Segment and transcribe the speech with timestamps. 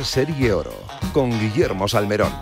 [0.00, 0.72] Serie Oro
[1.12, 2.32] con Guillermo Salmerón.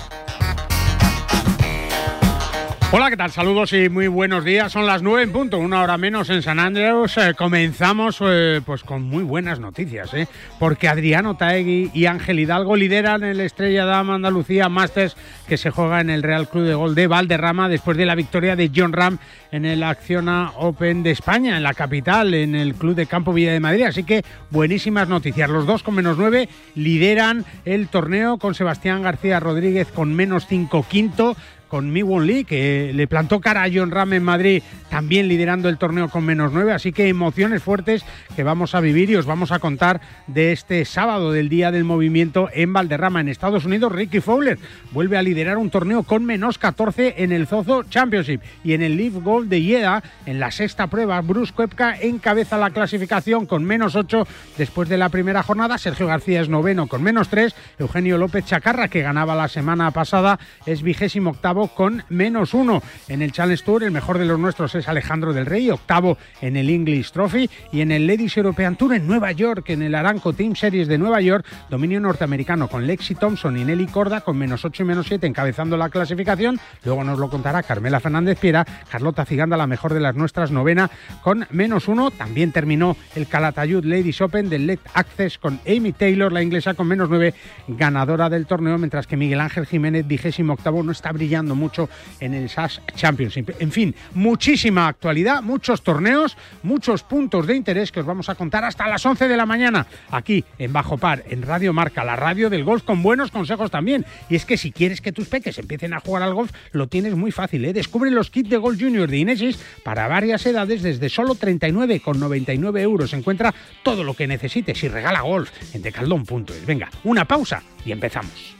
[2.93, 3.31] Hola, ¿qué tal?
[3.31, 4.73] Saludos y muy buenos días.
[4.73, 7.17] Son las nueve en punto, una hora menos en San Andreas.
[7.19, 10.27] Eh, comenzamos eh, pues con muy buenas noticias, ¿eh?
[10.59, 16.01] porque Adriano Taegui y Ángel Hidalgo lideran el Estrella Dama Andalucía Masters que se juega
[16.01, 19.19] en el Real Club de Gol de Valderrama después de la victoria de John Ram
[19.53, 23.53] en el Acciona Open de España, en la capital, en el Club de Campo Villa
[23.53, 23.85] de Madrid.
[23.85, 25.49] Así que buenísimas noticias.
[25.49, 30.85] Los dos con menos nueve lideran el torneo con Sebastián García Rodríguez con menos cinco
[30.89, 31.37] quinto
[31.71, 35.69] con Mi Won Lee, que le plantó cara a John Ram en Madrid, también liderando
[35.69, 36.73] el torneo con menos nueve.
[36.73, 38.05] Así que emociones fuertes
[38.37, 41.85] que vamos a vivir y os vamos a contar de este sábado del Día del
[41.85, 43.93] Movimiento en Valderrama, en Estados Unidos.
[43.93, 44.59] Ricky Fowler
[44.91, 48.97] vuelve a liderar un torneo con menos 14 en el Zozo Championship y en el
[48.97, 53.95] Leaf Golf de Yeda, en la sexta prueba, Bruce Koepka encabeza la clasificación con menos
[53.95, 54.27] 8
[54.59, 55.79] después de la primera jornada.
[55.79, 57.55] Sergio García es noveno con menos 3.
[57.79, 62.83] Eugenio López Chacarra, que ganaba la semana pasada, es vigésimo octavo con menos uno.
[63.09, 66.57] En el Challenge Tour, el mejor de los nuestros es Alejandro del Rey, octavo en
[66.57, 70.33] el English Trophy y en el Ladies European Tour en Nueva York, en el Aranco
[70.33, 74.65] Team Series de Nueva York, dominio norteamericano con Lexi Thompson y Nelly Corda con menos
[74.65, 76.59] 8 y menos 7 encabezando la clasificación.
[76.85, 80.91] Luego nos lo contará Carmela Fernández Piera, Carlota Ciganda, la mejor de las nuestras, novena
[81.23, 82.11] con menos uno.
[82.11, 86.89] También terminó el Calatayud Ladies Open del Let Access con Amy Taylor, la inglesa con
[86.89, 87.35] menos 9,
[87.69, 91.89] ganadora del torneo, mientras que Miguel Ángel Jiménez, vigésimo octavo, no está brillando mucho
[92.21, 93.51] en el SAS Championship.
[93.59, 98.65] En fin, muchísima actualidad, muchos torneos, muchos puntos de interés que os vamos a contar
[98.65, 102.51] hasta las 11 de la mañana aquí en Bajo Par, en Radio Marca, la radio
[102.51, 104.05] del golf con buenos consejos también.
[104.29, 107.15] Y es que si quieres que tus peques empiecen a jugar al golf, lo tienes
[107.15, 107.65] muy fácil.
[107.65, 107.73] ¿eh?
[107.73, 113.13] Descubre los kits de Golf Junior de Inesis para varias edades desde solo 39,99 euros.
[113.13, 116.67] Encuentra todo lo que necesites y regala golf en decaldón.es.
[116.67, 118.60] Venga, una pausa y empezamos.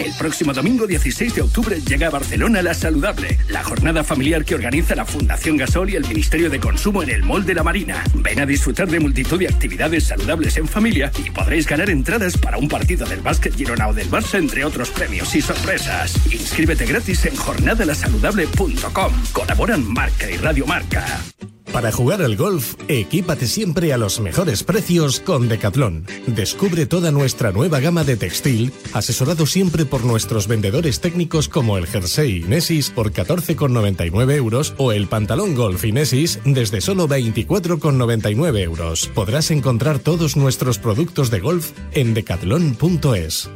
[0.00, 4.54] El próximo domingo 16 de octubre llega a Barcelona La Saludable, la jornada familiar que
[4.54, 8.02] organiza la Fundación Gasol y el Ministerio de Consumo en el Mall de la Marina.
[8.14, 12.56] Ven a disfrutar de multitud de actividades saludables en familia y podréis ganar entradas para
[12.56, 16.14] un partido del básquet Girona o del Barça, entre otros premios y sorpresas.
[16.32, 19.12] Inscríbete gratis en jornadalasaludable.com.
[19.32, 21.04] Colaboran Marca y Radio Marca.
[21.72, 26.04] Para jugar al golf, equípate siempre a los mejores precios con Decathlon.
[26.26, 31.86] Descubre toda nuestra nueva gama de textil, asesorado siempre por nuestros vendedores técnicos como el
[31.86, 39.06] jersey Inesis por 14,99 euros o el pantalón golf Inesis desde solo 24,99 euros.
[39.14, 43.48] Podrás encontrar todos nuestros productos de golf en decathlon.es.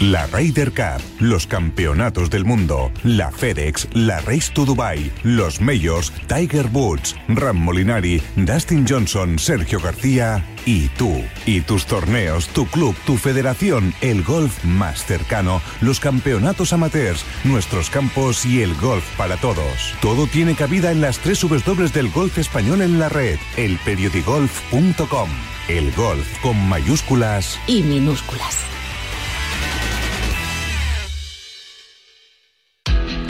[0.00, 6.12] La Ryder Cup, los campeonatos del mundo, la FedEx, la Race to Dubai, los Majors,
[6.28, 11.24] Tiger Woods, Ram Molinari, Dustin Johnson, Sergio García y tú.
[11.46, 17.90] Y tus torneos, tu club, tu federación, el golf más cercano, los campeonatos amateurs, nuestros
[17.90, 19.94] campos y el golf para todos.
[20.00, 25.28] Todo tiene cabida en las tres dobles del golf español en la red, elperiodigolf.com.
[25.68, 28.77] El golf con mayúsculas y minúsculas.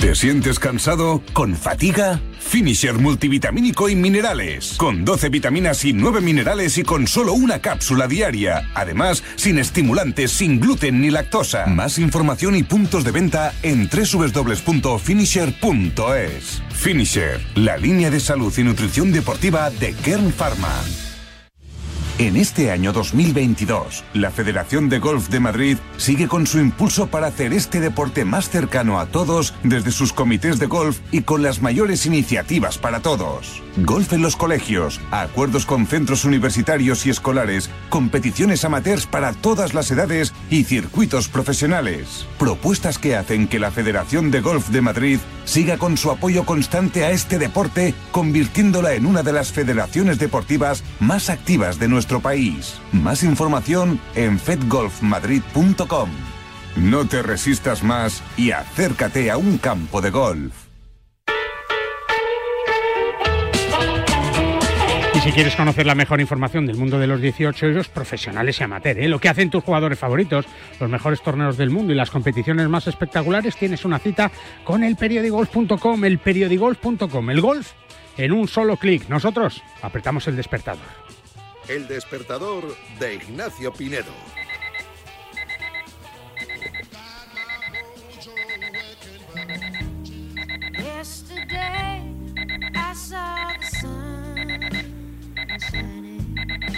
[0.01, 1.21] ¿Te sientes cansado?
[1.33, 2.21] ¿Con fatiga?
[2.39, 4.75] Finisher multivitamínico y minerales.
[4.77, 8.71] Con 12 vitaminas y 9 minerales y con solo una cápsula diaria.
[8.75, 11.67] Además, sin estimulantes, sin gluten ni lactosa.
[11.67, 16.63] Más información y puntos de venta en www.finisher.es.
[16.73, 20.81] Finisher, la línea de salud y nutrición deportiva de Kern Pharma.
[22.19, 27.29] En este año 2022, la Federación de Golf de Madrid sigue con su impulso para
[27.29, 31.63] hacer este deporte más cercano a todos desde sus comités de golf y con las
[31.63, 33.63] mayores iniciativas para todos.
[33.85, 39.91] Golf en los colegios, acuerdos con centros universitarios y escolares, competiciones amateurs para todas las
[39.91, 42.27] edades y circuitos profesionales.
[42.39, 47.05] Propuestas que hacen que la Federación de Golf de Madrid siga con su apoyo constante
[47.05, 52.81] a este deporte, convirtiéndola en una de las federaciones deportivas más activas de nuestro país.
[52.93, 56.11] Más información en fedgolfmadrid.com.
[56.77, 60.53] No te resistas más y acércate a un campo de golf.
[65.19, 68.63] Y si quieres conocer la mejor información del mundo de los 18 ellos profesionales y
[68.63, 69.09] amateurs, ¿eh?
[69.09, 70.47] lo que hacen tus jugadores favoritos,
[70.79, 74.31] los mejores torneos del mundo y las competiciones más espectaculares, tienes una cita
[74.63, 77.73] con el periodigolf.com, el periodigolf.com, el golf
[78.17, 79.09] en un solo clic.
[79.09, 80.87] Nosotros apretamos el despertador.
[81.67, 84.13] El despertador de Ignacio Pinedo.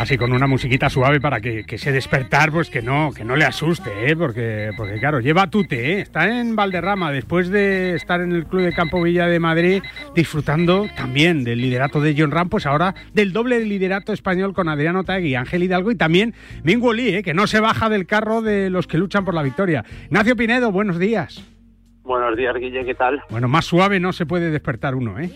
[0.01, 3.37] Así con una musiquita suave para que, que ese despertar, pues que no, que no
[3.37, 4.17] le asuste, ¿eh?
[4.17, 6.01] porque, porque claro, lleva tute, ¿eh?
[6.01, 9.83] está en Valderrama después de estar en el Club de Campo Villa de Madrid
[10.15, 15.05] disfrutando también del liderato de John Ram, pues ahora del doble liderato español con Adriano
[15.05, 16.33] Tagui, Ángel Hidalgo y también
[16.63, 17.23] Mingo Lee, ¿eh?
[17.23, 19.85] que no se baja del carro de los que luchan por la victoria.
[20.07, 21.47] Ignacio Pinedo, buenos días.
[22.05, 23.23] Buenos días, Guille, ¿qué tal?
[23.29, 25.31] Bueno, más suave no se puede despertar uno, ¿eh?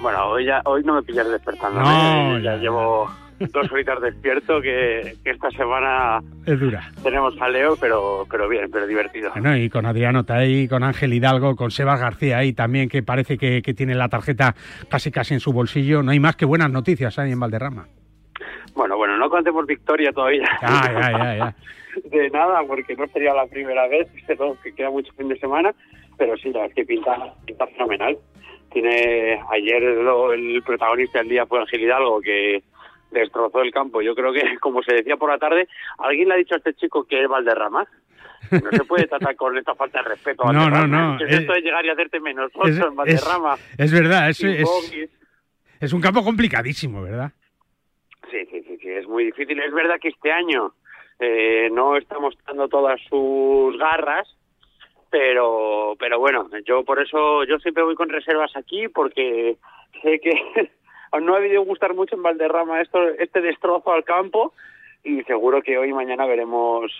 [0.00, 1.80] Bueno, hoy, ya, hoy no me pillas despertando.
[1.80, 2.56] No, ya, ya.
[2.56, 3.08] llevo
[3.52, 6.90] dos horitas despierto que, que esta semana Es dura.
[7.02, 9.30] tenemos jaleo, pero, pero bien, pero divertido.
[9.32, 13.36] Bueno, y con Adriano Taí, con Ángel Hidalgo, con Sebas García ahí también, que parece
[13.38, 14.54] que, que tiene la tarjeta
[14.88, 16.02] casi casi en su bolsillo.
[16.02, 17.86] No hay más que buenas noticias ahí en Valderrama.
[18.74, 20.48] Bueno, bueno, no contemos victoria todavía.
[20.60, 21.54] Ya, ya, ya, ya.
[22.10, 24.08] De nada, porque no sería la primera vez,
[24.62, 25.72] que queda mucho fin de semana,
[26.18, 28.16] pero sí, la verdad es que pinta, pinta fenomenal.
[28.72, 32.64] Tiene ayer lo- el protagonista del día fue Ángel Hidalgo, que
[33.20, 34.02] destrozó el campo.
[34.02, 35.68] Yo creo que, como se decía por la tarde,
[35.98, 37.86] alguien le ha dicho a este chico que es Valderrama.
[38.50, 41.30] No se puede tratar con esta falta de respeto a No, no, no, ¿Qué es
[41.32, 43.56] es- esto de llegar y hacerte menos Es, en Valderrama?
[43.78, 44.68] es verdad, es, sin es,
[45.80, 47.32] es un campo complicadísimo, ¿verdad?
[48.30, 49.58] Sí, sí, sí, sí, es muy difícil.
[49.60, 50.74] Es verdad que este año
[51.20, 54.28] eh, no está mostrando todas sus garras,
[55.10, 59.56] pero, pero bueno, yo por eso yo siempre voy con reservas aquí porque
[60.02, 60.32] sé que
[61.20, 64.52] no ha debido gustar mucho en Valderrama esto, este destrozo al campo
[65.02, 66.90] y seguro que hoy y mañana veremos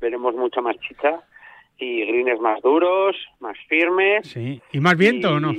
[0.00, 1.20] veremos mucha más chicha
[1.78, 4.28] y greens más duros, más firmes.
[4.28, 4.60] Sí.
[4.72, 5.52] ¿Y más viento o no?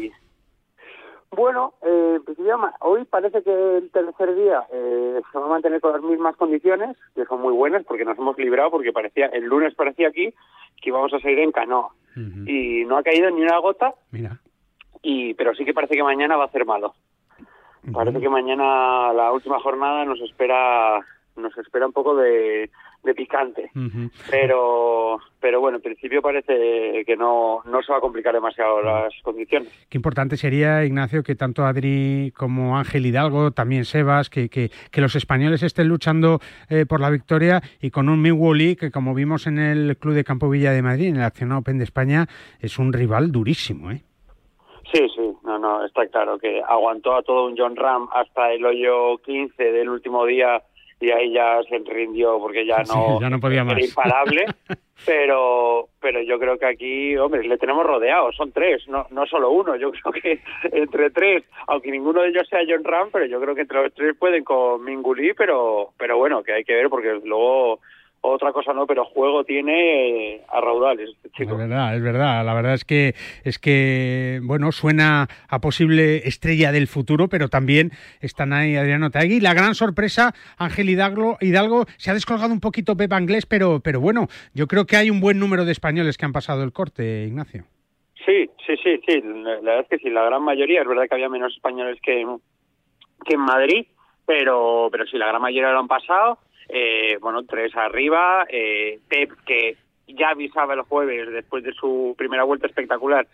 [1.32, 2.20] Bueno, eh,
[2.60, 6.36] ma- hoy parece que el tercer día eh, se va a mantener con las mismas
[6.36, 10.32] condiciones, que son muy buenas porque nos hemos librado, porque parecía el lunes parecía aquí
[10.80, 11.90] que íbamos a salir en canoa
[12.46, 14.38] y no ha caído ni una gota, Mira.
[15.02, 16.94] y pero sí que parece que mañana va a ser malo.
[17.92, 21.00] Parece que mañana la última jornada nos espera
[21.36, 22.70] nos espera un poco de,
[23.04, 23.72] de picante.
[24.30, 29.14] Pero pero bueno, en principio parece que no, no se va a complicar demasiado las
[29.24, 29.70] condiciones.
[29.90, 35.02] Qué importante sería, Ignacio, que tanto Adri como Ángel Hidalgo, también Sebas, que, que, que
[35.02, 36.40] los españoles estén luchando
[36.70, 40.24] eh, por la victoria y con un Miwoli que, como vimos en el Club de
[40.24, 42.28] Campo Villa de Madrid, en el Acción Open de España,
[42.60, 44.02] es un rival durísimo, ¿eh?
[44.94, 48.66] Sí, sí, no, no, está claro que aguantó a todo un John Ram hasta el
[48.66, 50.62] hoyo 15 del último día
[51.00, 53.74] y ahí ya se rindió porque ya Sí, no, ya no podía más.
[53.78, 54.46] era imparable.
[55.06, 59.52] pero pero yo creo que aquí, hombre, le tenemos rodeado, son tres, no, no solo
[59.52, 59.76] uno.
[59.76, 60.40] Yo creo que
[60.72, 63.94] entre tres, aunque ninguno de ellos sea John Ram, pero yo creo que entre los
[63.94, 67.80] tres pueden con Minguli, pero pero bueno, que hay que ver porque luego
[68.26, 71.52] otra cosa no, pero juego tiene eh, a raudales este chico.
[71.52, 72.46] Es verdad, es verdad.
[72.46, 77.92] La verdad es que es que bueno suena a posible estrella del futuro, pero también
[78.22, 79.40] están ahí Adriano Taegui.
[79.42, 84.00] La gran sorpresa, Ángel Hidalgo, Hidalgo se ha descolgado un poquito Pepa Inglés, pero pero
[84.00, 87.26] bueno, yo creo que hay un buen número de españoles que han pasado el corte,
[87.28, 87.66] Ignacio.
[88.26, 89.22] Sí, sí, sí, sí.
[89.22, 90.82] La la verdad es que sí, la gran mayoría.
[90.82, 92.40] Es verdad que había menos españoles que, en-
[93.26, 93.86] que en Madrid,
[94.26, 96.40] pero, pero sí, la gran mayoría lo han pasado.
[96.70, 98.46] Eh, bueno, tres arriba.
[98.50, 99.76] Eh, Pep, que
[100.08, 103.26] ya avisaba el jueves después de su primera vuelta espectacular.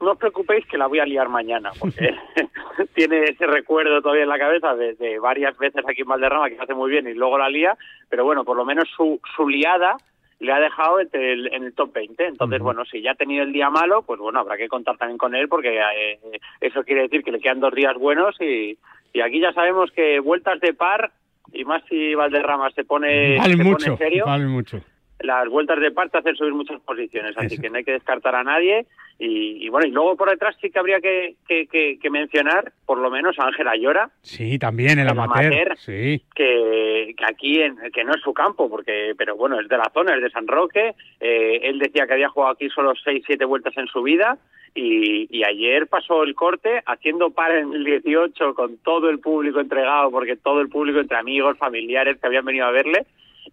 [0.00, 2.14] No os preocupéis que la voy a liar mañana, porque
[2.94, 6.58] tiene ese recuerdo todavía en la cabeza de, de varias veces aquí en Valderrama que
[6.60, 7.76] hace muy bien y luego la lía,
[8.08, 9.96] pero bueno, por lo menos su, su liada
[10.40, 12.26] le ha dejado entre el- en el top 20.
[12.26, 12.64] Entonces, Ujú.
[12.66, 15.34] bueno, si ya ha tenido el día malo, pues bueno, habrá que contar también con
[15.34, 16.18] él porque eh,
[16.60, 18.78] eso quiere decir que le quedan dos días buenos y,
[19.12, 21.10] y aquí ya sabemos que vueltas de par,
[21.52, 24.80] y más si Valderrama se pone, vale se mucho, pone serio, vale mucho.
[25.20, 27.62] Las vueltas de par te hacen subir muchas posiciones, así Eso.
[27.62, 28.86] que no hay que descartar a nadie.
[29.20, 32.72] Y, y bueno, y luego por detrás sí que habría que, que, que- que mencionar,
[32.86, 35.46] por lo menos, a Ángela Llora, Sí, también el amateur.
[35.46, 35.76] amateur.
[35.78, 36.22] Sí.
[36.36, 40.14] que, aquí en, que no es su campo porque pero bueno es de la zona
[40.14, 43.76] es de San Roque eh, él decía que había jugado aquí solo seis siete vueltas
[43.76, 44.38] en su vida
[44.74, 49.58] y, y ayer pasó el corte haciendo par en el 18 con todo el público
[49.60, 53.04] entregado porque todo el público entre amigos familiares que habían venido a verle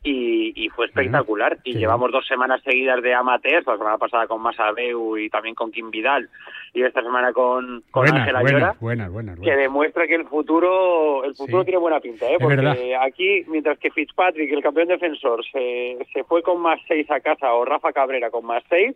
[0.04, 1.80] y, y fue espectacular y sí.
[1.80, 5.92] llevamos dos semanas seguidas de amateurs la semana pasada con Masabeu y también con Kim
[5.92, 6.30] Vidal
[6.74, 11.62] y esta semana con con Buenas, Ángela buenas, que demuestra que el futuro el futuro
[11.62, 11.66] Sí.
[11.66, 12.38] tiene buena pinta, ¿eh?
[12.40, 17.20] Porque aquí, mientras que Fitzpatrick, el campeón defensor, se, se fue con más seis a
[17.20, 18.96] casa o Rafa Cabrera con más seis,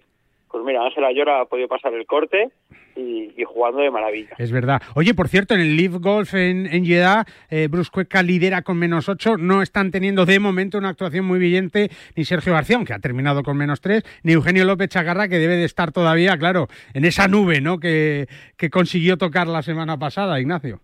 [0.51, 2.49] pues mira, Ángela Llora ha podido pasar el corte
[2.95, 4.35] y, jugando de maravilla.
[4.37, 4.81] Es verdad.
[4.95, 6.83] Oye, por cierto, en el Live Golf en, en
[7.49, 9.37] eh, Bruce Cueca lidera con menos 8.
[9.37, 13.43] No están teniendo de momento una actuación muy brillante ni Sergio García, aunque ha terminado
[13.43, 17.27] con menos 3, ni Eugenio López Chagarra, que debe de estar todavía, claro, en esa
[17.27, 17.79] nube ¿no?
[17.79, 18.27] que,
[18.57, 20.81] que consiguió tocar la semana pasada, Ignacio.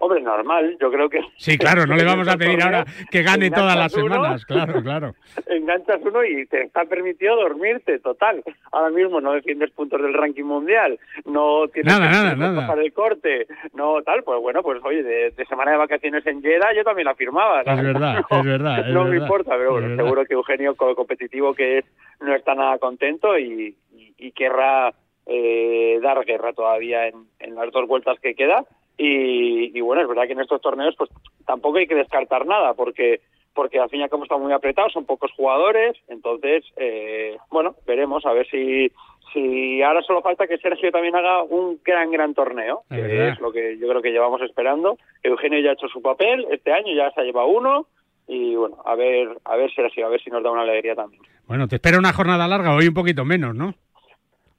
[0.00, 1.20] Hombre, normal, yo creo que...
[1.36, 5.14] Sí, claro, no le vamos a pedir ahora que gane todas las semanas, claro, claro.
[5.46, 8.42] Enganchas uno y te está permitido dormirte, total.
[8.70, 12.82] Ahora mismo no defiendes puntos del ranking mundial, no tienes nada, que nada, nada.
[12.82, 16.84] el corte, no tal, pues bueno, pues oye, de, semana de vacaciones en Jeddah yo
[16.84, 17.62] también la firmaba.
[17.62, 18.86] Es verdad, es verdad.
[18.88, 21.84] no me importa, pero bueno, seguro que Eugenio, con lo competitivo que es,
[22.20, 23.76] no está nada contento y,
[24.16, 24.92] y, querrá
[25.26, 28.64] eh, dar guerra todavía en, en las dos vueltas que queda
[29.00, 31.08] y, bueno, es verdad que en estos torneos pues
[31.46, 33.20] tampoco hay que descartar nada porque
[33.54, 37.74] porque al fin y al cabo está muy apretado, son pocos jugadores, entonces, eh, bueno,
[37.88, 38.92] veremos a ver si,
[39.32, 43.50] si ahora solo falta que Sergio también haga un gran, gran torneo, que es lo
[43.50, 44.96] que yo creo que llevamos esperando.
[45.24, 47.86] Eugenio ya ha hecho su papel, este año ya se ha llevado uno,
[48.28, 51.22] y bueno, a ver, a ver Sergio, a ver si nos da una alegría también.
[51.48, 53.74] Bueno, te espera una jornada larga, hoy un poquito menos, ¿no?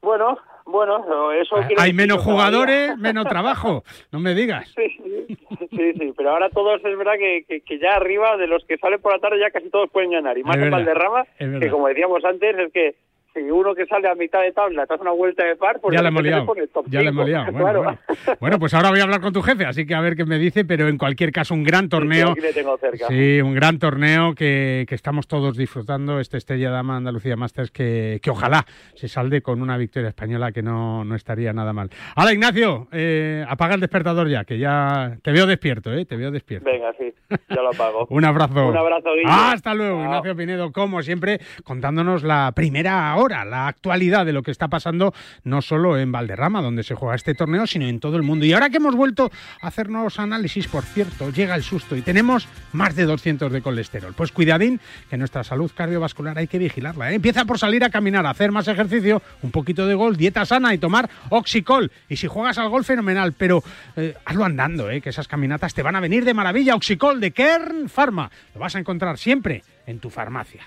[0.02, 0.38] Bueno,
[0.70, 4.68] bueno, eso Hay menos jugadores, menos trabajo, no me digas.
[4.76, 4.88] Sí,
[5.70, 9.02] sí, sí, pero ahora todos es verdad que, que, ya arriba de los que salen
[9.02, 10.38] por la tarde ya casi todos pueden ganar.
[10.38, 12.96] Y más en Valderrama, que como decíamos antes, es que
[13.34, 15.96] si uno que sale a mitad de tabla te hace una vuelta de par, pues
[15.96, 16.54] ya le hemos liado.
[16.88, 17.50] Ya le hemos liado.
[18.40, 20.38] Bueno, pues ahora voy a hablar con tu jefe, así que a ver qué me
[20.38, 22.34] dice, pero en cualquier caso un gran torneo.
[23.08, 28.20] Sí, un gran torneo que, que, estamos todos disfrutando, este Estrella Dama Andalucía Masters, que,
[28.22, 31.90] que ojalá se salde con una victoria española que no, no estaría nada mal.
[32.16, 36.06] Hola Ignacio, eh, apaga el despertador ya, que ya te veo despierto, ¿eh?
[36.06, 36.70] Te veo despierto.
[36.70, 37.14] Venga, sí,
[37.50, 38.08] ya lo apago.
[38.10, 38.68] un abrazo.
[38.68, 39.30] Un abrazo, Guille.
[39.30, 44.52] Hasta luego, Ignacio Pinedo, como siempre, contándonos la primera ahora la actualidad de lo que
[44.52, 48.24] está pasando no solo en Valderrama, donde se juega este torneo, sino en todo el
[48.24, 48.46] mundo.
[48.46, 49.32] Y ahora que hemos vuelto
[49.62, 54.14] a hacernos análisis, por cierto, llega el susto y tenemos más de 200 de colesterol.
[54.14, 57.12] Pues cuidadín, que nuestra salud cardiovascular hay que vigilarla.
[57.12, 57.16] ¿eh?
[57.16, 60.78] Empieza por salir a caminar, hacer más ejercicio, un poquito de golf, dieta sana y
[60.78, 61.92] tomar oxicol.
[62.10, 63.64] Y si juegas al golf, fenomenal, pero
[63.96, 65.00] eh, hazlo andando, ¿eh?
[65.00, 66.74] que esas caminatas te van a venir de maravilla.
[66.76, 68.30] Oxicol de Kern Pharma.
[68.54, 70.64] Lo vas a encontrar siempre en tu farmacia.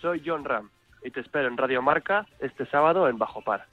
[0.00, 0.70] Soy John Ram
[1.02, 3.66] y te espero en Radio Marca este sábado en Bajo Par.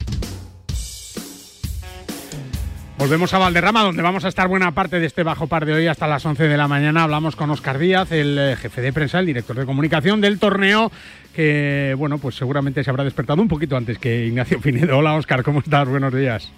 [3.02, 5.88] Volvemos a Valderrama, donde vamos a estar buena parte de este bajo par de hoy
[5.88, 7.02] hasta las 11 de la mañana.
[7.02, 10.92] Hablamos con Oscar Díaz, el eh, jefe de prensa, el director de comunicación del torneo,
[11.34, 15.00] que, bueno, pues seguramente se habrá despertado un poquito antes que Ignacio Pinedo.
[15.00, 15.90] Hola, Oscar, ¿cómo estás?
[15.90, 16.54] Buenos días.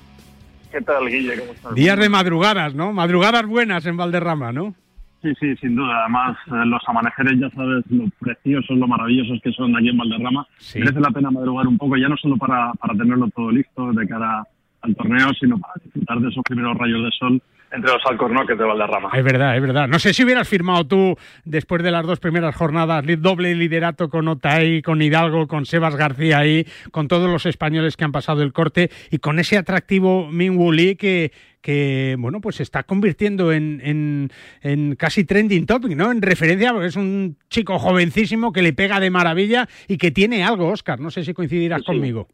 [0.69, 1.39] ¿Qué tal, Guille?
[1.39, 1.75] ¿Cómo estás?
[1.75, 2.91] Días de madrugadas, ¿no?
[2.91, 4.75] Madrugadas buenas en Valderrama, ¿no?
[5.23, 6.01] Sí, sí, sin duda.
[6.01, 10.45] Además, eh, los amanejeres ya sabes lo preciosos, lo maravillosos que son aquí en Valderrama.
[10.75, 14.05] Merece la pena madrugar un poco, ya no solo para, para tenerlo todo listo de
[14.05, 14.43] cara
[14.81, 17.41] al torneo, sino para disfrutar de esos primeros rayos de sol
[17.73, 19.09] entre los alcornoques de Valderrama.
[19.13, 19.87] Es verdad, es verdad.
[19.87, 24.27] No sé si hubieras firmado tú, después de las dos primeras jornadas, doble liderato con
[24.27, 28.53] Otay, con Hidalgo, con Sebas García ahí, con todos los españoles que han pasado el
[28.53, 34.29] corte y con ese atractivo Minwoo que, que bueno, pues se está convirtiendo en,
[34.61, 36.11] en, casi trending topic, ¿no?
[36.11, 40.43] En referencia, porque es un chico jovencísimo que le pega de maravilla y que tiene
[40.43, 40.99] algo, Oscar.
[40.99, 42.27] No sé si coincidirás conmigo.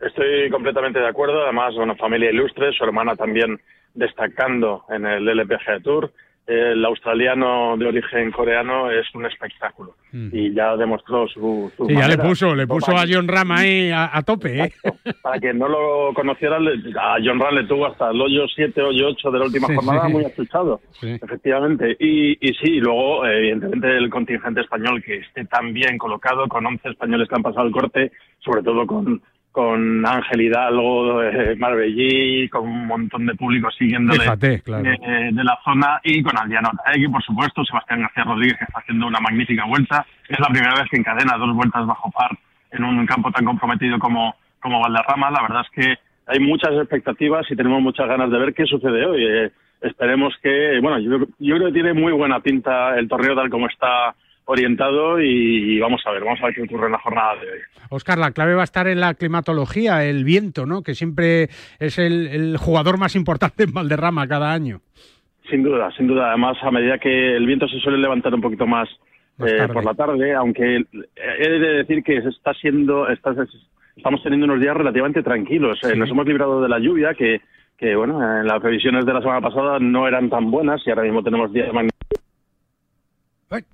[0.00, 1.44] Estoy completamente de acuerdo.
[1.44, 3.60] Además, una familia ilustre, su hermana también
[3.94, 6.12] destacando en el LPGA Tour.
[6.44, 10.30] El australiano de origen coreano es un espectáculo mm.
[10.32, 11.70] y ya demostró su.
[11.76, 14.64] su sí, ya le puso, le puso a John Ram ahí a, tope.
[14.64, 14.72] ¿eh?
[15.22, 19.10] Para quien no lo conociera, a John Ram le tuvo hasta el hoyo 7, hoyo
[19.10, 21.96] 8 de la última jornada muy asustado, efectivamente.
[22.00, 26.88] Y, y sí, luego, evidentemente, el contingente español que esté tan bien colocado, con 11
[26.88, 32.66] españoles que han pasado el corte, sobre todo con con Ángel Hidalgo, eh, Marbellí, con
[32.66, 37.62] un montón de público siguiéndole eh, de la zona y con Aldiano Taegui, por supuesto,
[37.64, 40.06] Sebastián García Rodríguez que está haciendo una magnífica vuelta.
[40.26, 42.30] Es la primera vez que encadena dos vueltas bajo par
[42.70, 45.30] en un campo tan comprometido como, como Valderrama.
[45.30, 49.04] La verdad es que hay muchas expectativas y tenemos muchas ganas de ver qué sucede
[49.04, 49.24] hoy.
[49.24, 49.50] Eh,
[49.82, 53.66] esperemos que, bueno, yo, yo creo que tiene muy buena pinta el torneo tal como
[53.66, 54.14] está
[54.44, 57.58] orientado y, vamos a ver, vamos a ver qué ocurre en la jornada de hoy.
[57.90, 60.82] Oscar, la clave va a estar en la climatología, el viento, ¿no?
[60.82, 64.80] Que siempre es el, jugador más importante en Valderrama cada año.
[65.50, 66.28] Sin duda, sin duda.
[66.28, 68.88] Además, a medida que el viento se suele levantar un poquito más,
[69.38, 70.84] eh, por la tarde, aunque
[71.16, 75.80] he de decir que está siendo, estamos teniendo unos días relativamente tranquilos.
[75.82, 77.40] Eh, nos hemos librado de la lluvia, que,
[77.76, 81.02] que bueno, en las previsiones de la semana pasada no eran tan buenas y ahora
[81.02, 82.22] mismo tenemos días magníficos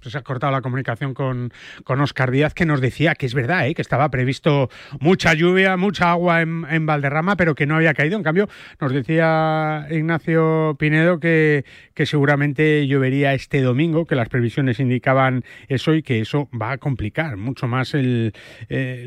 [0.03, 1.53] se ha cortado la comunicación con,
[1.85, 3.75] con Oscar Díaz, que nos decía que es verdad, ¿eh?
[3.75, 4.71] que estaba previsto
[5.01, 8.17] mucha lluvia, mucha agua en, en, Valderrama, pero que no había caído.
[8.17, 8.49] En cambio,
[8.81, 15.95] nos decía Ignacio Pinedo que, que seguramente llovería este domingo, que las previsiones indicaban eso
[15.95, 18.33] y que eso va a complicar mucho más eh,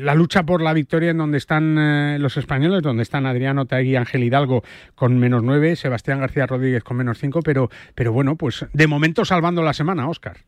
[0.00, 3.92] la lucha por la victoria en donde están eh, los españoles, donde están Adriano Taegui
[3.92, 4.62] y Ángel Hidalgo
[4.94, 9.24] con menos nueve, Sebastián García Rodríguez con menos cinco, pero, pero bueno, pues de momento
[9.24, 10.38] salvando la semana, Óscar.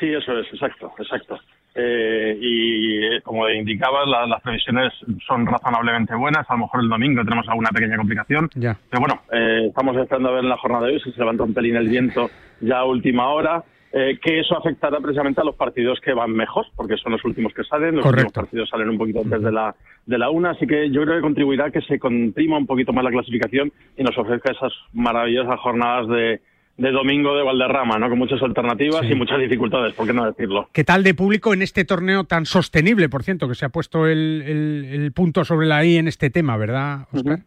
[0.00, 1.38] Sí, eso es, exacto, exacto.
[1.74, 4.92] Eh, y eh, como indicabas, las previsiones
[5.26, 6.48] son razonablemente buenas.
[6.48, 8.48] A lo mejor el domingo tenemos alguna pequeña complicación.
[8.54, 8.76] Ya.
[8.88, 11.44] Pero bueno, eh, estamos esperando a ver en la jornada de hoy si se levanta
[11.44, 12.30] un pelín el viento
[12.60, 13.62] ya a última hora.
[13.92, 17.64] que eso afectará precisamente a los partidos que van mejor, porque son los últimos que
[17.64, 19.74] salen, los últimos partidos salen un poquito antes de la,
[20.06, 22.92] de la una, así que yo creo que contribuirá a que se comprima un poquito
[22.92, 26.40] más la clasificación y nos ofrezca esas maravillosas jornadas de,
[26.80, 28.08] de domingo de Valderrama, ¿no?
[28.08, 30.70] Con muchas alternativas y muchas dificultades, ¿por qué no decirlo?
[30.72, 34.06] ¿Qué tal de público en este torneo tan sostenible, por cierto, que se ha puesto
[34.06, 37.40] el, punto sobre la I en este tema, ¿verdad, Oscar?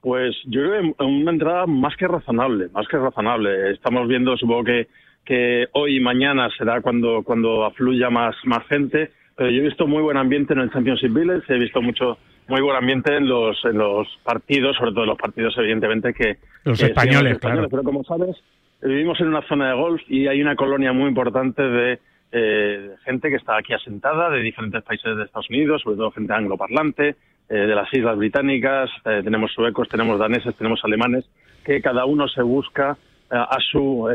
[0.00, 3.72] Pues yo creo que una entrada más que razonable, más que razonable.
[3.72, 4.86] Estamos viendo, supongo que,
[5.24, 9.88] que hoy y mañana será cuando, cuando afluya más, más gente, pero yo he visto
[9.88, 13.64] muy buen ambiente en el Championship Village, he visto mucho muy buen ambiente en los,
[13.64, 16.38] en los partidos, sobre todo en los partidos, evidentemente, que.
[16.64, 17.68] Los españoles, claro.
[17.68, 18.36] Pero como sabes,
[18.82, 21.98] vivimos en una zona de golf y hay una colonia muy importante de
[22.32, 26.32] eh, gente que está aquí asentada, de diferentes países de Estados Unidos, sobre todo gente
[26.32, 27.16] angloparlante,
[27.48, 31.24] eh, de las Islas Británicas, eh, tenemos suecos, tenemos daneses, tenemos alemanes,
[31.64, 32.96] que cada uno se busca
[33.30, 34.06] a su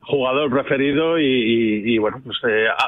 [0.00, 2.36] jugador preferido y, bueno, pues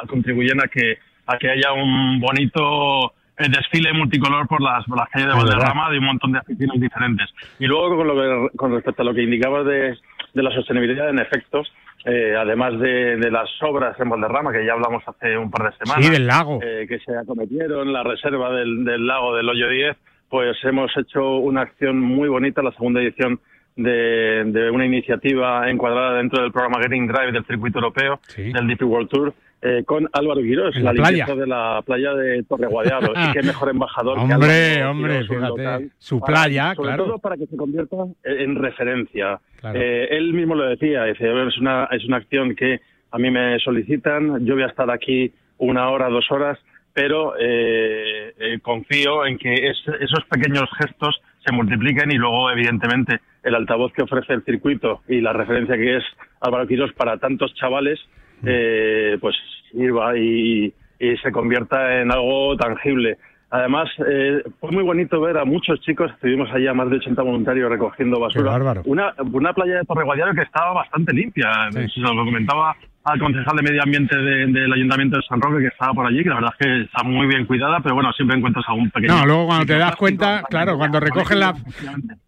[0.08, 5.08] contribuyen a que, a que haya un bonito el desfile multicolor por las, por las
[5.08, 7.28] calles de Valderrama de un montón de aficiones diferentes.
[7.58, 9.96] Y luego, con, lo que, con respecto a lo que indicabas de,
[10.34, 11.62] de la sostenibilidad, en efecto,
[12.04, 15.78] eh, además de, de, las obras en Valderrama, que ya hablamos hace un par de
[15.84, 16.61] semanas, del lago.
[16.62, 19.96] Eh, que se acometieron, la reserva del, del lago del Hoyo 10,
[20.28, 23.38] pues hemos hecho una acción muy bonita, la segunda edición
[23.76, 28.82] de, de, una iniciativa encuadrada dentro del programa Getting Drive del circuito europeo del DP
[28.82, 33.13] World Tour eh, con Álvaro Quirós, la, limpieza de la playa de Torre Guadiaro.
[33.30, 37.04] y qué mejor embajador hombre, que Hombre, fíjate, su playa, sobre claro.
[37.04, 39.41] todo para que se convierta en referencia.
[39.75, 42.80] Eh, él mismo lo decía, dice, es una, es una acción que
[43.13, 46.58] a mí me solicitan, yo voy a estar aquí una hora, dos horas,
[46.93, 53.54] pero eh, eh confío en que esos pequeños gestos se multipliquen y luego, evidentemente, el
[53.54, 56.04] altavoz que ofrece el circuito y la referencia que es
[56.41, 58.00] Álvaro Quirós para tantos chavales,
[58.41, 58.47] mm.
[58.49, 59.36] eh, pues
[59.73, 63.19] sirva y, y, se convierta en algo tangible.
[63.50, 67.71] Además, eh, fue muy bonito ver a muchos chicos, estuvimos allá más de 80 voluntarios
[67.71, 68.80] recogiendo basura.
[68.87, 71.50] Una, una playa de Torre Guadiaro que estaba bastante limpia.
[71.71, 72.00] Sí.
[72.00, 76.06] Lo comentaba al concejal de Medio Ambiente del Ayuntamiento de San Roque que estaba por
[76.06, 78.91] allí, que la verdad es que está muy bien cuidada, pero bueno, siempre encuentras algún
[78.91, 79.17] pequeño...
[79.17, 81.54] No, luego cuando te das cuenta, claro, cuando recogen la,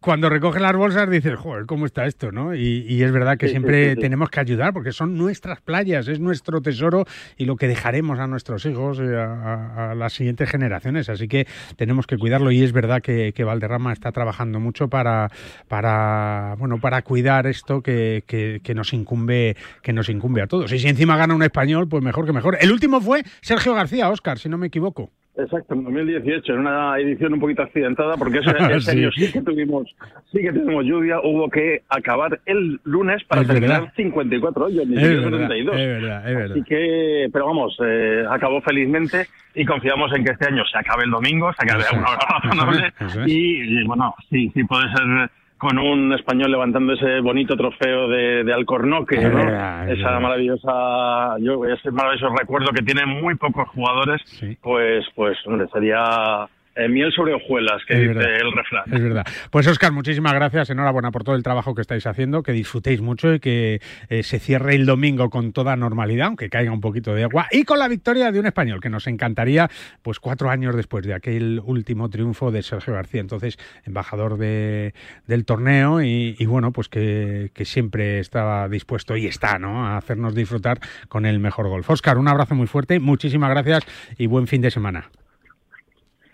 [0.01, 2.33] cuando recogen las bolsas dices, joder, ¿cómo está esto?
[2.33, 2.55] ¿no?
[2.55, 7.05] Y, es verdad que siempre tenemos que ayudar porque son nuestras playas, es nuestro tesoro
[7.37, 12.07] y lo que dejaremos a nuestros hijos, y a, las siguientes generaciones, así que tenemos
[12.07, 15.29] que cuidarlo y es verdad que, Valderrama está trabajando mucho para,
[15.69, 20.64] para, bueno, para cuidar esto que, que nos incumbe, que nos incumbe a todos.
[20.73, 22.57] Y si encima gana un español, pues mejor que mejor.
[22.61, 25.11] El último fue Sergio García, Oscar, si no me equivoco.
[25.37, 28.51] Exacto, en 2018, en una edición un poquito accidentada, porque ese,
[28.91, 29.93] año sí que tuvimos,
[30.31, 35.77] sí que tuvimos lluvia, hubo que acabar el lunes para terminar 54 hoyos, ni 72.
[35.77, 36.53] Es verdad, es verdad.
[36.53, 41.03] Así que, pero vamos, eh, acabó felizmente y confiamos en que este año se acabe
[41.03, 42.93] el domingo, se acabe una hora razonable
[43.27, 45.31] y, y, bueno, sí, sí puede ser
[45.65, 49.41] con un español levantando ese bonito trofeo de, de Alcornoque, ¿no?
[49.91, 54.21] esa maravillosa, yo, ese maravilloso recuerdo que tienen muy pocos jugadores,
[54.61, 58.85] pues, pues, hombre, sería eh, miel sobre hojuelas, que dice el refrán.
[58.93, 59.25] Es verdad.
[59.51, 63.35] Pues Oscar, muchísimas gracias, enhorabuena por todo el trabajo que estáis haciendo, que disfrutéis mucho
[63.35, 67.25] y que eh, se cierre el domingo con toda normalidad, aunque caiga un poquito de
[67.25, 69.71] agua, y con la victoria de un español, que nos encantaría,
[70.03, 74.95] pues cuatro años después de aquel último triunfo de Sergio García, entonces embajador de,
[75.27, 80.35] del torneo, y, bueno, pues que, que, siempre estaba dispuesto y está, ¿no?, a hacernos
[80.35, 81.89] disfrutar con el mejor golf.
[81.89, 83.85] Oscar, un abrazo muy fuerte, muchísimas gracias
[84.19, 85.11] y buen fin de semana.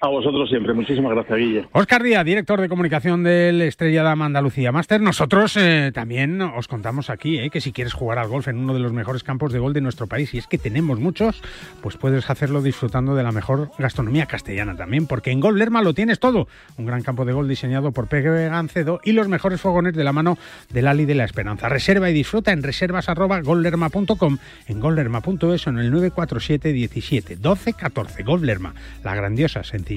[0.03, 0.73] A vosotros siempre.
[0.73, 1.69] Muchísimas gracias, Guille.
[1.73, 4.99] Oscar Díaz, director de comunicación del Estrella Dama Andalucía Master.
[4.99, 8.73] Nosotros eh, también os contamos aquí eh, que si quieres jugar al golf en uno
[8.73, 11.43] de los mejores campos de gol de nuestro país, y es que tenemos muchos,
[11.83, 15.93] pues puedes hacerlo disfrutando de la mejor gastronomía castellana también, porque en Golf Lerma lo
[15.93, 16.49] tienes todo.
[16.79, 20.15] Un gran campo de gol diseñado por Pepe Gancedo y los mejores fogones de la
[20.15, 20.39] mano
[20.71, 21.69] del Ali de la Esperanza.
[21.69, 28.23] Reserva y disfruta en reservas.gollerma.com, en gollerma.es o en el 947 17 12 14.
[28.23, 29.90] Golf Lerma, la grandiosa sencilla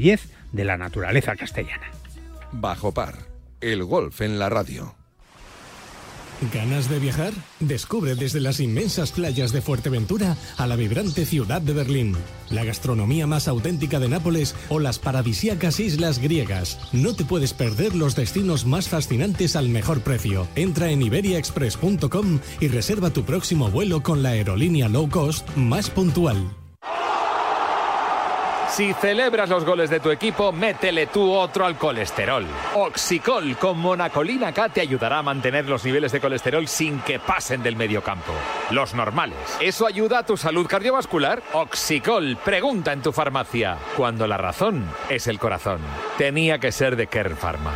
[0.52, 1.92] de la naturaleza castellana.
[2.52, 3.16] Bajo par,
[3.62, 4.96] el golf en la radio.
[6.52, 7.32] ¿Ganas de viajar?
[7.60, 12.16] Descubre desde las inmensas playas de Fuerteventura a la vibrante ciudad de Berlín,
[12.50, 16.80] la gastronomía más auténtica de Nápoles o las paradisíacas islas griegas.
[16.92, 20.48] No te puedes perder los destinos más fascinantes al mejor precio.
[20.56, 26.52] Entra en iberiaexpress.com y reserva tu próximo vuelo con la aerolínea low cost más puntual.
[28.76, 32.44] Si celebras los goles de tu equipo, métele tú otro al colesterol.
[32.74, 37.62] Oxicol con monacolina K te ayudará a mantener los niveles de colesterol sin que pasen
[37.62, 38.34] del mediocampo.
[38.72, 39.38] Los normales.
[39.62, 41.44] ¿Eso ayuda a tu salud cardiovascular?
[41.54, 43.78] Oxicol, pregunta en tu farmacia.
[43.96, 45.80] Cuando la razón es el corazón.
[46.18, 47.74] Tenía que ser de Kern Pharma.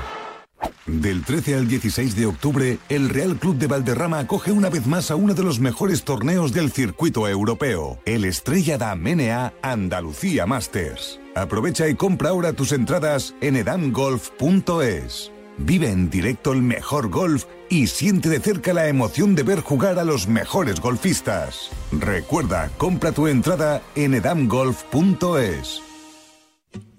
[0.87, 5.11] Del 13 al 16 de octubre, el Real Club de Valderrama acoge una vez más
[5.11, 11.19] a uno de los mejores torneos del circuito europeo, el Estrella da Menea Andalucía Masters.
[11.35, 15.33] Aprovecha y compra ahora tus entradas en edamgolf.es.
[15.57, 19.99] Vive en directo el mejor golf y siente de cerca la emoción de ver jugar
[19.99, 21.69] a los mejores golfistas.
[21.91, 25.86] Recuerda, compra tu entrada en edamgolf.es.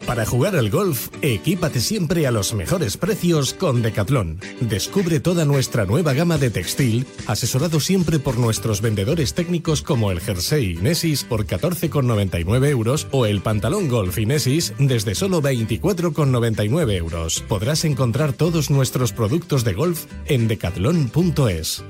[0.08, 4.40] Para jugar al golf, equípate siempre a los mejores precios con Decathlon.
[4.62, 10.20] Descubre toda nuestra nueva gama de textil, asesorado siempre por nuestros vendedores técnicos como el
[10.20, 17.44] jersey Inesis por 14,99 euros o el pantalón golf Inesis desde solo 24,99 euros.
[17.46, 21.84] Podrás encontrar todos nuestros productos de golf en decathlon.es.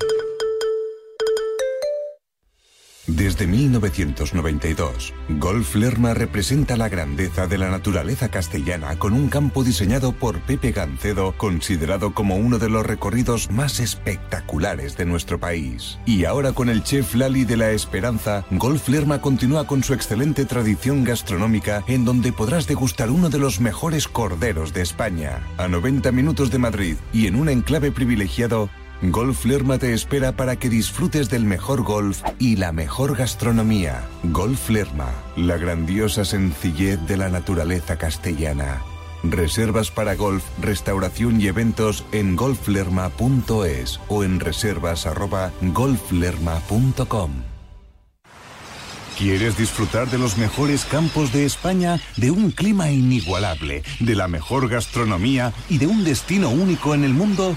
[3.08, 10.12] Desde 1992, Golf Lerma representa la grandeza de la naturaleza castellana con un campo diseñado
[10.12, 15.98] por Pepe Gancedo, considerado como uno de los recorridos más espectaculares de nuestro país.
[16.04, 20.44] Y ahora con el chef Lali de la Esperanza, Golf Lerma continúa con su excelente
[20.44, 26.12] tradición gastronómica en donde podrás degustar uno de los mejores corderos de España, a 90
[26.12, 28.68] minutos de Madrid y en un enclave privilegiado
[29.00, 34.02] Golf Lerma te espera para que disfrutes del mejor golf y la mejor gastronomía.
[34.24, 38.82] Golf Lerma, la grandiosa sencillez de la naturaleza castellana.
[39.22, 47.30] Reservas para golf, restauración y eventos en golflerma.es o en reservas@golflerma.com.
[49.16, 54.68] ¿Quieres disfrutar de los mejores campos de España, de un clima inigualable, de la mejor
[54.68, 57.56] gastronomía y de un destino único en el mundo?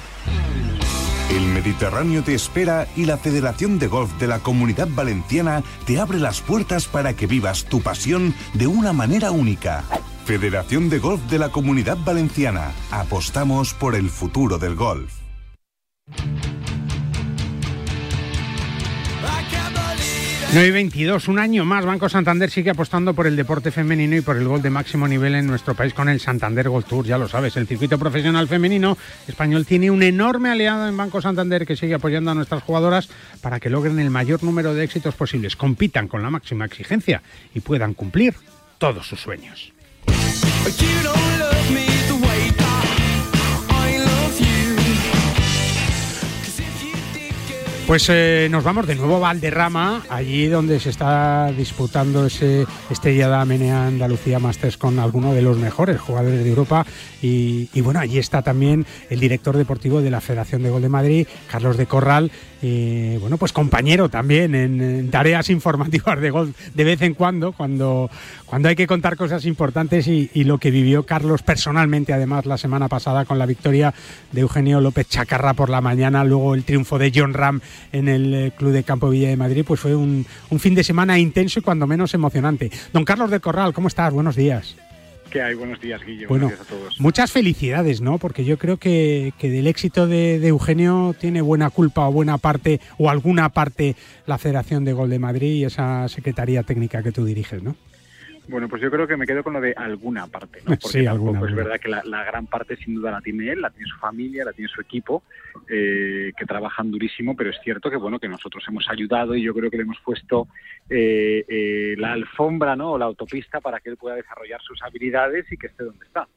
[1.32, 6.20] El Mediterráneo te espera y la Federación de Golf de la Comunidad Valenciana te abre
[6.20, 9.86] las puertas para que vivas tu pasión de una manera única.
[10.26, 12.74] Federación de Golf de la Comunidad Valenciana.
[12.92, 15.21] Apostamos por el futuro del golf.
[20.54, 24.22] 9 y 22, un año más, Banco Santander sigue apostando por el deporte femenino y
[24.22, 27.18] por el gol de máximo nivel en nuestro país con el Santander Gold Tour, ya
[27.18, 28.98] lo sabes, el circuito profesional femenino
[29.30, 33.08] español tiene un enorme aliado en Banco Santander que sigue apoyando a nuestras jugadoras
[33.40, 37.22] para que logren el mayor número de éxitos posibles, compitan con la máxima exigencia
[37.54, 38.36] y puedan cumplir
[38.78, 39.72] todos sus sueños.
[47.92, 53.44] Pues eh, nos vamos de nuevo a Valderrama, allí donde se está disputando ese Estrella
[53.44, 56.86] Menea Andalucía Masters con alguno de los mejores jugadores de Europa.
[57.22, 61.28] Y, bueno, allí está también el director deportivo de la Federación de Gol de Madrid,
[61.52, 67.02] Carlos de Corral, y bueno, pues compañero también en, tareas informativas de golf de vez
[67.02, 68.10] en cuando, cuando,
[68.46, 72.88] cuando hay que contar cosas importantes y, lo que vivió Carlos personalmente, además, la semana
[72.88, 73.94] pasada con la victoria
[74.32, 78.34] de Eugenio López Chacarra por la mañana, luego el triunfo de John Ram en el
[78.34, 81.60] eh, Club de Campo Villa de Madrid, pues fue un, un fin de semana intenso
[81.60, 82.72] y cuando menos emocionante.
[82.94, 84.14] Don Carlos de Corral, ¿cómo estás?
[84.14, 84.76] Buenos días.
[85.32, 85.56] ¿Qué hay?
[85.56, 86.28] Buenos días, Guillo.
[86.28, 87.00] Bueno, Buenos días a todos.
[87.00, 88.18] Muchas felicidades, ¿no?
[88.18, 92.38] Porque yo creo que, que del éxito de, de, Eugenio tiene buena culpa o buena
[92.38, 97.14] parte o alguna parte la Federación de Gol de Madrid y esa Secretaría Técnica que
[97.14, 97.76] tú diriges, ¿no?
[98.52, 100.66] Bueno, pues yo creo que me quedo con lo de alguna parte, ¿no?
[100.82, 103.70] Porque sí, alguna, es verdad que la, gran parte sin duda la tiene él, la
[103.70, 105.24] tiene su familia, la tiene su equipo,
[105.70, 109.54] eh, que trabajan durísimo, pero es cierto que bueno que nosotros hemos ayudado y yo
[109.54, 110.50] creo que le hemos puesto
[110.90, 112.92] eh, eh, la alfombra, ¿no?
[112.92, 116.28] O la autopista para que él pueda desarrollar sus habilidades y que esté donde está.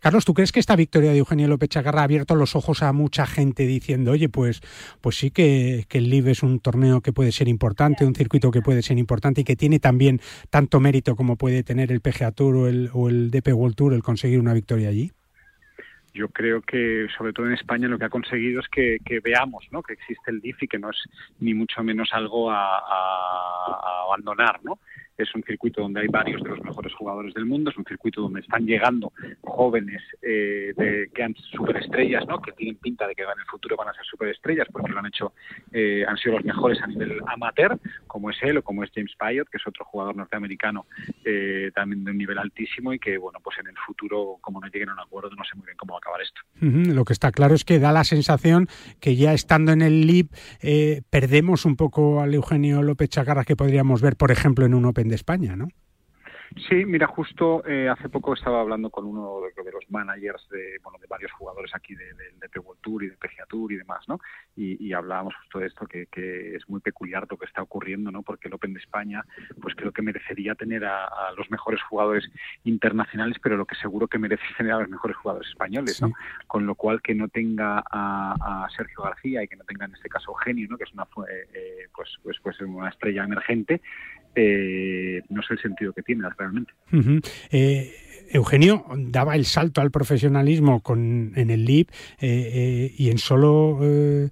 [0.00, 2.92] Carlos, ¿tú crees que esta victoria de Eugenio López Chagarra ha abierto los ojos a
[2.92, 4.60] mucha gente diciendo, oye, pues,
[5.00, 8.52] pues sí que, que el LIV es un torneo que puede ser importante, un circuito
[8.52, 12.32] que puede ser importante y que tiene también tanto mérito como puede tener el PGA
[12.32, 15.10] Tour o el, o el DP World Tour el conseguir una victoria allí?
[16.12, 19.82] yo creo que sobre todo en España lo que ha conseguido es que, veamos ¿no?
[19.82, 20.96] que existe el DIF y que no es
[21.38, 24.60] ni mucho menos algo a, a abandonar.
[24.64, 24.80] ¿no?
[25.22, 28.22] Es un circuito donde hay varios de los mejores jugadores del mundo, es un circuito
[28.22, 30.72] donde están llegando jóvenes eh,
[31.14, 32.40] que han superestrellas, ¿no?
[32.40, 35.06] que tienen pinta de que en el futuro van a ser superestrellas porque lo han
[35.06, 35.32] hecho,
[35.72, 39.12] eh, han sido los mejores a nivel amateur, como es él o como es James
[39.18, 40.86] Pyatt, que es otro jugador norteamericano
[41.24, 44.66] eh, también de un nivel altísimo y que, bueno, pues en el futuro, como no
[44.68, 46.40] lleguen a un acuerdo, no sé muy bien cómo va a acabar esto.
[46.60, 48.68] Lo que está claro es que da la sensación
[49.00, 50.28] que ya estando en el LIB
[51.10, 55.09] perdemos un poco al Eugenio López Chacarra que podríamos ver, por ejemplo, en un Open
[55.10, 55.68] de España, ¿no?
[56.68, 60.98] Sí, mira, justo eh, hace poco estaba hablando con uno de, los managers de, bueno,
[61.00, 64.08] de varios jugadores aquí del de, de, World Tour y de PGA Tour y demás,
[64.08, 64.18] ¿no?
[64.56, 66.08] Y, hablábamos justo de esto, que,
[66.56, 68.22] es muy peculiar lo que está ocurriendo, ¿no?
[68.22, 69.24] Porque el Open de España,
[69.62, 72.28] pues creo que merecería tener a, los mejores jugadores
[72.64, 76.12] internacionales, pero lo que seguro que merece tener a los mejores jugadores españoles, ¿no?
[76.48, 80.08] Con lo cual que no tenga a, Sergio García y que no tenga en este
[80.08, 80.76] caso Eugenio, ¿no?
[80.76, 83.80] Que es una, eh, eh, pues, pues, pues una estrella emergente,
[84.34, 86.72] eh, no sé el sentido que tiene realmente.
[88.32, 93.80] Eugenio daba el salto al profesionalismo con, en el LIB eh, eh, y en solo
[93.82, 94.30] eh,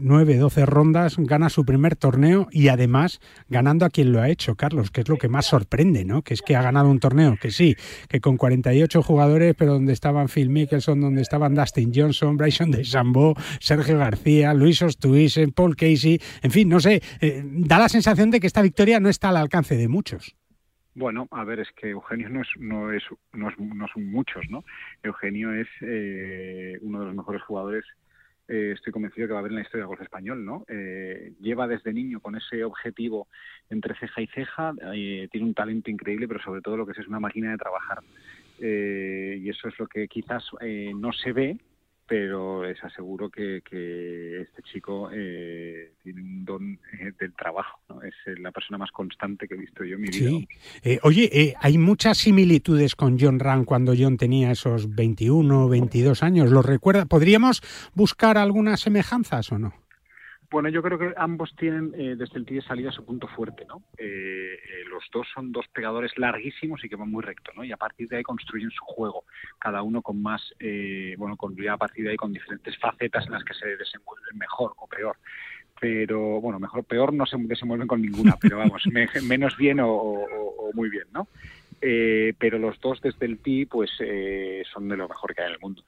[0.00, 4.54] 9, 12 rondas gana su primer torneo y además ganando a quien lo ha hecho,
[4.54, 6.22] Carlos, que es lo que más sorprende, ¿no?
[6.22, 7.76] Que es que ha ganado un torneo, que sí,
[8.08, 13.34] que con 48 jugadores, pero donde estaban Phil Mickelson, donde estaban Dustin Johnson, Bryson DeChambeau,
[13.60, 18.40] Sergio García, Luis Ostuisen, Paul Casey, en fin, no sé, eh, da la sensación de
[18.40, 20.36] que esta victoria no está al alcance de muchos.
[20.94, 24.42] Bueno, a ver, es que Eugenio no es, no es, no, es, no son muchos,
[24.50, 24.64] ¿no?
[25.02, 27.84] Eugenio es eh, uno de los mejores jugadores,
[28.48, 30.64] eh, estoy convencido que va a haber en la historia del golf español, ¿no?
[30.66, 33.28] Eh, lleva desde niño con ese objetivo
[33.70, 34.74] entre ceja y ceja,
[35.30, 38.00] tiene un talento increíble, pero sobre todo lo que es es una máquina de trabajar.
[38.58, 40.44] y eso es lo que quizás
[40.94, 41.56] no se ve,
[42.10, 43.58] pero les aseguro que,
[44.42, 47.78] este chico eh, tiene un don eh, del trabajo.
[48.02, 50.28] Es eh, la persona más constante que he visto yo en mi vida.
[50.28, 50.98] Sí.
[51.04, 56.50] oye, hay muchas similitudes con John Ram cuando John tenía esos 21 o 22 años.
[56.50, 57.06] ¿Lo recuerda?
[57.06, 57.62] ¿Podríamos
[57.94, 59.72] buscar algunas semejanzas o no?
[60.50, 63.64] Bueno, yo creo que ambos tienen eh, desde el tee de salida su punto fuerte,
[63.66, 63.84] ¿no?
[63.96, 67.62] Eh, eh, los dos son dos pegadores larguísimos y que van muy recto, ¿no?
[67.62, 69.24] Y a partir de ahí construyen su juego,
[69.60, 70.42] cada uno con más,
[71.16, 74.74] bueno, con, a partir de ahí con diferentes facetas en las que se desenvuelven mejor
[74.76, 75.16] o peor
[75.80, 78.82] pero bueno, mejor peor no se desenvuelven con ninguna, pero vamos,
[79.22, 80.26] menos bien o,
[80.74, 81.26] muy bien, ¿no?
[81.82, 85.48] Eh, pero los dos desde el TI pues eh, son de lo mejor que hay
[85.48, 85.82] en el mundo.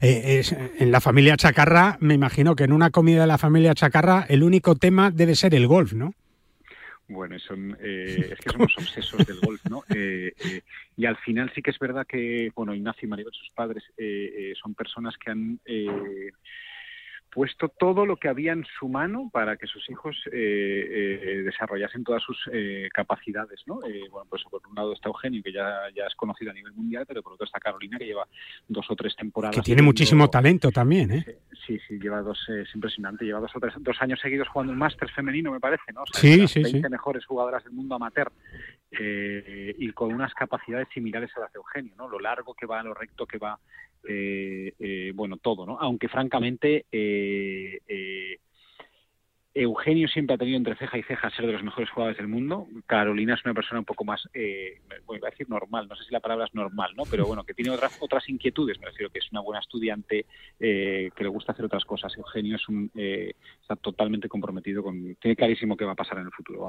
[0.00, 0.42] Eh,
[0.78, 4.44] en la familia Chacarra, me imagino que en una comida de la familia Chacarra el
[4.44, 6.14] único tema debe ser el golf, ¿no?
[7.08, 9.82] Bueno, son, es que somos obsesos del golf, ¿no?
[10.96, 13.84] y al final sí que es verdad que, bueno, Ignacio y Maribel, sus padres,
[14.60, 15.60] son personas que han
[17.36, 22.02] puesto todo lo que había en su mano para que sus hijos eh, eh, desarrollasen
[22.02, 23.80] todas sus eh, capacidades, ¿no?
[24.10, 27.04] bueno, pues por un lado está Eugenio, que ya, ya es conocido a nivel mundial,
[27.06, 28.26] pero por otro está Carolina, que lleva
[28.66, 29.54] dos o tres temporadas.
[29.54, 31.36] Que tiene muchísimo talento también, ¿eh?
[31.66, 34.78] Sí, sí, lleva dos, es impresionante, lleva dos o tres, dos años seguidos jugando el
[34.78, 36.04] máster femenino, me parece, ¿no?
[36.14, 38.32] sí, sí, 20 mejores jugadoras del mundo amateur
[38.98, 42.08] y con unas capacidades similares a las de Eugenio, ¿no?
[42.08, 43.58] Lo largo que va, lo recto que va,
[44.08, 45.78] eh, eh, bueno, todo, ¿no?
[45.80, 47.25] Aunque francamente eh,
[47.88, 48.38] eh
[49.56, 52.66] Eugenio siempre ha tenido entre ceja y ceja ser de los mejores jugadores del mundo.
[52.86, 56.12] Carolina es una persona un poco más, eh, voy a decir normal, no sé si
[56.12, 57.04] la palabra es normal, ¿no?
[57.10, 58.78] Pero bueno, que tiene otras otras inquietudes.
[58.78, 60.26] Me refiero que es una buena estudiante,
[60.60, 62.12] eh, que le gusta hacer otras cosas.
[62.18, 66.26] Eugenio es un, eh, está totalmente comprometido con, tiene clarísimo qué va a pasar en
[66.26, 66.68] el futuro.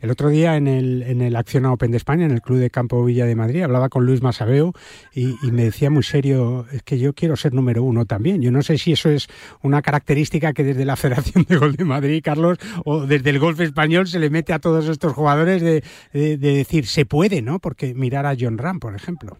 [0.00, 2.70] El otro día en el, en el Acción Open de España, en el Club de
[2.70, 4.72] Campo Villa de Madrid, hablaba con Luis Masabeu
[5.12, 8.40] y, y me decía muy serio, es que yo quiero ser número uno también.
[8.42, 9.26] Yo no sé si eso es
[9.60, 13.58] una característica que desde la Federación de Gol de Madrid Carlos, o desde el golf
[13.60, 15.82] español se le mete a todos estos jugadores de,
[16.36, 17.58] decir, se puede, ¿no?
[17.58, 19.38] Porque mirar a John Ram, por ejemplo.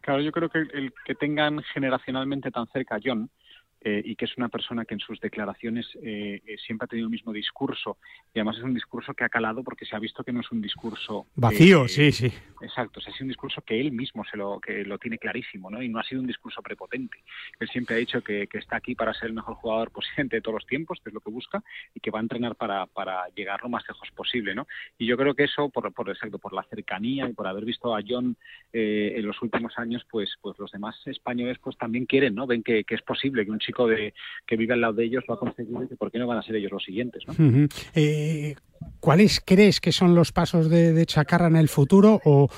[0.00, 3.28] Claro, yo creo que el que tengan generacionalmente tan cerca a John,
[3.82, 7.06] eh, y que es una persona que en sus declaraciones eh, eh, siempre ha tenido
[7.06, 7.96] el mismo discurso
[8.34, 10.52] y además es un discurso que ha calado porque se ha visto que no es
[10.52, 12.30] un discurso vacío, sí, sí.
[12.60, 15.70] Exacto, o sea, es un discurso que él mismo se lo que lo tiene clarísimo,
[15.70, 15.82] ¿no?
[15.82, 17.24] Y no ha sido un discurso prepotente.
[17.58, 20.56] Él siempre ha dicho que, está aquí para ser el mejor jugador posible de todos
[20.56, 21.64] los tiempos, que es lo que busca
[21.94, 24.66] y que va a entrenar para, para llegar lo más lejos posible, ¿no?
[24.98, 27.96] Y yo creo que eso por, por exacto por la cercanía y por haber visto
[27.96, 28.36] a John
[28.72, 32.46] en los últimos años, pues pues los demás españoles pues también quieren, ¿no?
[32.46, 34.14] Ven que, que es posible que un chico de,
[34.46, 36.42] que vive al lado de ellos lo ha conseguido y por qué no van a
[36.42, 37.24] ser ellos los siguientes.
[37.94, 38.54] Eh,
[38.98, 42.48] ¿Cuáles crees que son los pasos de, Chacarra en el futuro o,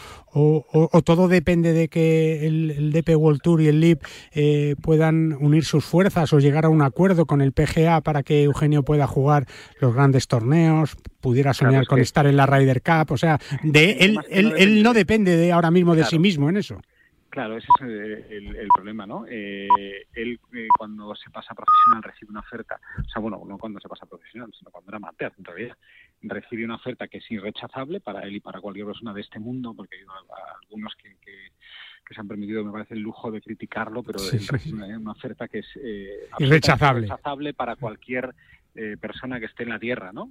[1.04, 5.84] todo depende de que el, DP World Tour y el LIP eh, puedan unir sus
[5.84, 9.46] fuerzas o llegar a un acuerdo con el PGA para que Eugenio pueda jugar
[9.80, 13.12] los grandes torneos, pudiera soñar con estar en la Ryder Cup?
[13.12, 16.80] O sea, de él, él, no depende de ahora mismo de sí mismo en eso.
[17.32, 19.24] Claro, ese es el, problema, ¿no?
[19.26, 19.66] Eh,
[20.12, 23.88] él eh, cuando se pasa profesional recibe una oferta, o sea, bueno, no cuando se
[23.88, 25.78] pasa profesional, sino cuando era amateur, en realidad,
[26.20, 29.72] recibe una oferta que es irrechazable para él y para cualquier persona de este mundo,
[29.74, 30.02] porque hay
[30.64, 31.16] algunos que,
[32.12, 35.68] se han permitido, me parece, el lujo de criticarlo, pero es Una, oferta que es
[35.82, 37.06] eh, irrechazable.
[37.06, 38.34] irrechazable para cualquier
[38.74, 40.28] eh, persona que esté en la Tierra, ¿no?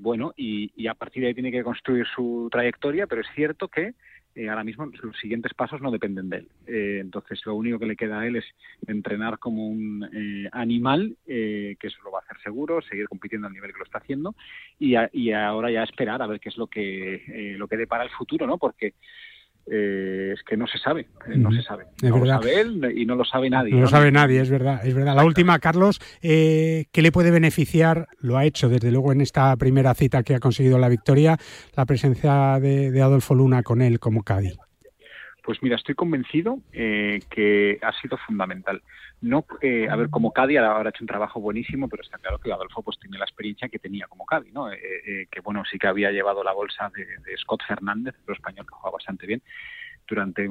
[0.00, 3.68] bueno, y, y a partir de ahí tiene que construir su trayectoria, pero es cierto
[3.68, 3.94] que
[4.34, 6.48] eh, ahora mismo los siguientes pasos no dependen de él.
[6.66, 8.44] Eh, entonces, lo único que le queda a él es
[8.86, 13.52] entrenar como un eh, animal, que eso lo va a hacer seguro, seguir compitiendo al
[13.52, 14.34] nivel que lo está haciendo
[14.78, 18.10] y, y ahora ya esperar a ver qué es lo que lo que depara el
[18.10, 18.58] futuro, ¿no?
[18.58, 18.94] Porque
[19.66, 21.84] eh, es que no se sabe, eh, no se sabe.
[22.02, 23.72] no lo sabe él y no lo sabe nadie.
[23.72, 25.14] No, lo sabe nadie, es verdad, es verdad.
[25.14, 28.08] La última, Carlos, eh, ¿qué le puede beneficiar?
[28.18, 31.36] Lo ha hecho desde luego en esta primera cita que ha conseguido la victoria,
[31.76, 34.58] la presencia de, Adolfo Luna con él como Cádiz.
[35.42, 38.82] Pues mira, estoy convencido que ha sido fundamental.
[39.22, 42.38] No eh, a ver como Cadi ahora ha hecho un trabajo buenísimo pero está claro
[42.38, 45.62] que Adolfo pues tiene la experiencia que tenía como Cadi no eh, eh, que bueno
[45.70, 49.40] sí que había llevado la bolsa de, Scott Fernández otro español que juega bastante bien
[50.08, 50.44] durante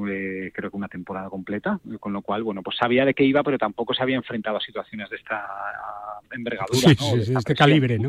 [0.54, 3.58] creo que una temporada completa con lo cual bueno pues sabía de qué iba pero
[3.58, 5.45] tampoco se había enfrentado a situaciones de esta
[6.32, 8.08] envergadura sí, sí, de este calibre no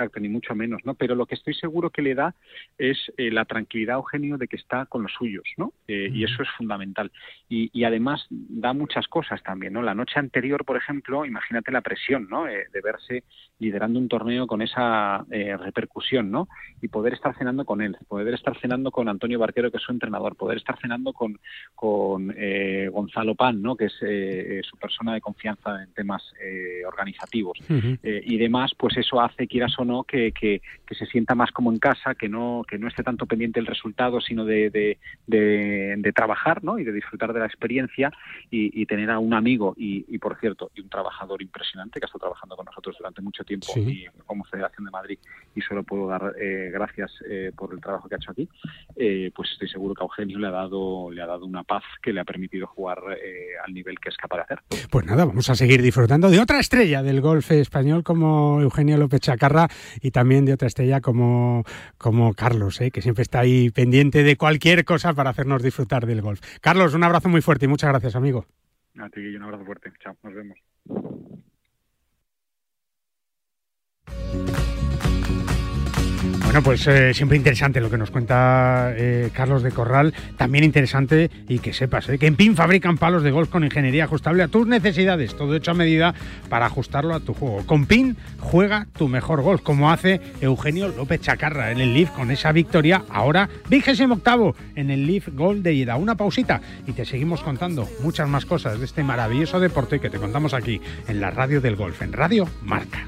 [0.00, 0.94] exacto, ni mucho menos, ¿no?
[0.94, 2.34] Pero lo que estoy seguro que le da
[2.78, 5.72] es eh, la tranquilidad, Eugenio, de que está con los suyos, ¿no?
[5.88, 7.12] Eh, y eso es fundamental.
[7.48, 9.82] Y, además da muchas cosas también, ¿no?
[9.82, 12.46] La noche anterior, por ejemplo, imagínate la presión, ¿no?
[12.46, 13.24] Eh, de verse
[13.58, 16.48] liderando un torneo con esa repercusión, ¿no?
[16.80, 19.92] Y poder estar cenando con él, poder estar cenando con Antonio Barquero, que es su
[19.92, 21.38] entrenador, poder estar cenando con,
[21.74, 22.34] con
[22.90, 23.76] Gonzalo Pan, ¿no?
[23.76, 26.22] Que es su persona de confianza en temas
[26.86, 27.58] organizativos
[28.02, 31.78] y demás, pues eso hace, quieras o no, que, que, se sienta más como en
[31.78, 34.70] casa, que no, que no esté tanto pendiente del resultado, sino de,
[35.26, 36.78] de, trabajar ¿no?
[36.78, 38.12] y de disfrutar de la experiencia
[38.50, 42.20] y, tener a un amigo y, por cierto, y un trabajador impresionante que ha estado
[42.20, 45.18] trabajando con nosotros durante mucho tiempo y como Federación de Madrid
[45.54, 48.48] y solo puedo dar eh, gracias eh, por el trabajo que ha hecho aquí,
[48.96, 51.84] eh, pues estoy seguro que a Eugenio le ha dado, le ha dado una paz
[52.02, 52.98] que le ha permitido jugar
[53.64, 54.60] al nivel que es capaz de hacer.
[54.90, 59.20] Pues nada, vamos a seguir disfrutando de otra estrella del golf español como Eugenio López
[59.20, 59.68] Chacarra
[60.00, 61.64] y también de otra estrella como,
[61.98, 62.90] como Carlos, ¿eh?
[62.90, 66.40] que siempre está ahí pendiente de cualquier cosa para hacernos disfrutar del golf.
[66.60, 68.46] Carlos, un abrazo muy fuerte y muchas gracias, amigo.
[68.98, 69.92] A ti, un abrazo fuerte.
[70.00, 70.58] Chao, nos vemos.
[76.50, 80.12] Bueno, pues eh, siempre interesante lo que nos cuenta eh, Carlos de Corral.
[80.36, 84.02] También interesante y que sepas eh, que en PIN fabrican palos de golf con ingeniería
[84.02, 85.36] ajustable a tus necesidades.
[85.36, 86.12] Todo hecho a medida
[86.48, 87.64] para ajustarlo a tu juego.
[87.66, 92.32] Con PIN juega tu mejor golf, como hace Eugenio López Chacarra en el Leaf con
[92.32, 93.04] esa victoria.
[93.10, 95.94] Ahora, vigésimo octavo en el Leaf Golf de Ida.
[95.94, 100.18] Una pausita y te seguimos contando muchas más cosas de este maravilloso deporte que te
[100.18, 103.06] contamos aquí en la radio del golf, en Radio Marca.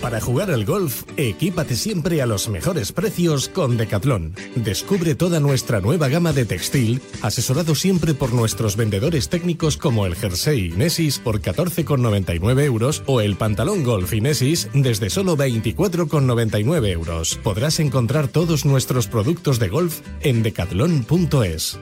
[0.00, 4.34] Para jugar al golf, equípate siempre a los mejores precios con Decathlon.
[4.56, 10.14] Descubre toda nuestra nueva gama de textil, asesorado siempre por nuestros vendedores técnicos como el
[10.14, 17.38] jersey Inesis por 14,99 euros o el pantalón golf Inesis desde solo 24,99 euros.
[17.42, 21.78] Podrás encontrar todos nuestros productos de golf en decathlon.es.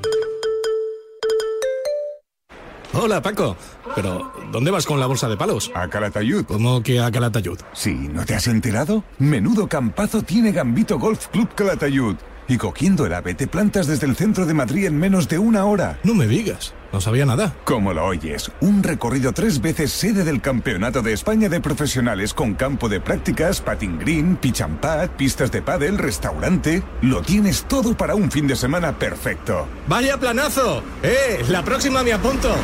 [2.94, 3.57] Hola, Paco.
[3.94, 5.70] Pero, ¿dónde vas con la bolsa de palos?
[5.74, 6.44] A Calatayud.
[6.44, 7.59] ¿Cómo que a Calatayud?
[7.72, 9.02] Sí, ¿no te has enterado?
[9.18, 12.16] Menudo campazo tiene Gambito Golf Club Calatayud.
[12.48, 15.64] Y cogiendo el AVE te plantas desde el centro de Madrid en menos de una
[15.64, 16.00] hora.
[16.02, 16.74] No me digas.
[16.92, 17.55] No sabía nada.
[17.64, 22.52] Como lo oyes, un recorrido tres veces sede del Campeonato de España de Profesionales con
[22.55, 24.38] campo de prácticas, patin green,
[24.81, 26.83] pad, pistas de pádel, restaurante.
[27.00, 29.66] Lo tienes todo para un fin de semana perfecto.
[29.88, 30.83] ¡Vaya planazo!
[31.02, 31.42] ¡Eh!
[31.48, 32.55] La próxima me apunto.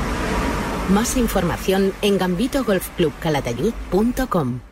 [0.93, 4.68] Más información en gambitogolfclubcalatayud.com.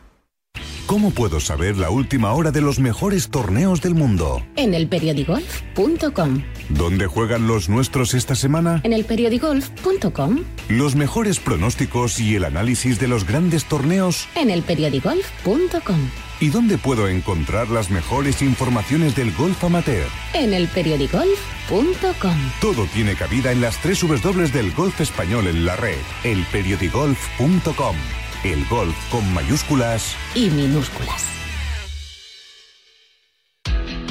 [0.87, 4.41] ¿Cómo puedo saber la última hora de los mejores torneos del mundo?
[4.55, 6.43] En elperiodigolf.com.
[6.69, 8.79] ¿Dónde juegan los nuestros esta semana?
[8.85, 10.45] En elperiodigolf.com.
[10.69, 14.29] Los mejores pronósticos y el análisis de los grandes torneos.
[14.35, 16.09] En elperiodigolf.com.
[16.39, 20.07] ¿Y dónde puedo encontrar las mejores informaciones del golf amateur?
[20.33, 22.37] En elperiodigolf.com.
[22.61, 25.97] Todo tiene cabida en las tres W del golf español en la red.
[26.23, 27.95] Elperiodigolf.com.
[28.43, 31.23] El golf con mayúsculas y minúsculas.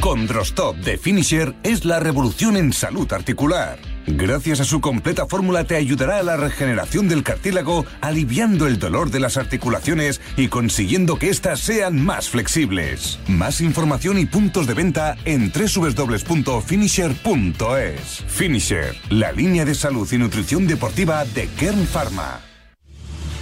[0.00, 3.78] Con Drostop de Finisher es la revolución en salud articular.
[4.06, 9.10] Gracias a su completa fórmula te ayudará a la regeneración del cartílago, aliviando el dolor
[9.10, 13.18] de las articulaciones y consiguiendo que éstas sean más flexibles.
[13.26, 18.24] Más información y puntos de venta en www.finisher.es.
[18.28, 22.45] Finisher, la línea de salud y nutrición deportiva de Kern Pharma.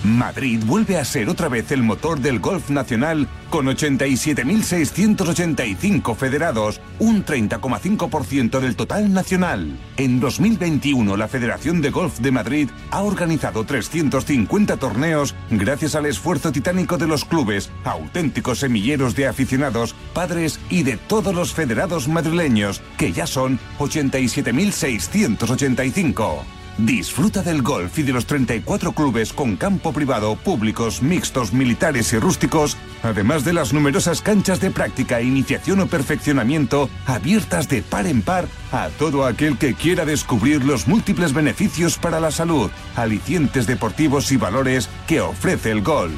[0.05, 7.25] Madrid vuelve a ser otra vez el motor del golf nacional con 87.685 federados, un
[7.25, 9.79] 30,5% del total nacional.
[9.97, 16.53] En 2021 la Federación de Golf de Madrid ha organizado 350 torneos gracias al esfuerzo
[16.53, 22.83] titánico de los clubes, auténticos semilleros de aficionados, padres y de todos los federados madrileños,
[22.99, 26.64] que ya son 87.685.
[26.79, 32.19] Disfruta del golf y de los 34 clubes con campo privado, públicos, mixtos, militares y
[32.19, 38.23] rústicos, además de las numerosas canchas de práctica, iniciación o perfeccionamiento abiertas de par en
[38.23, 44.33] par a todo aquel que quiera descubrir los múltiples beneficios para la salud, alicientes deportivos
[44.33, 46.15] y valores que ofrece el golf.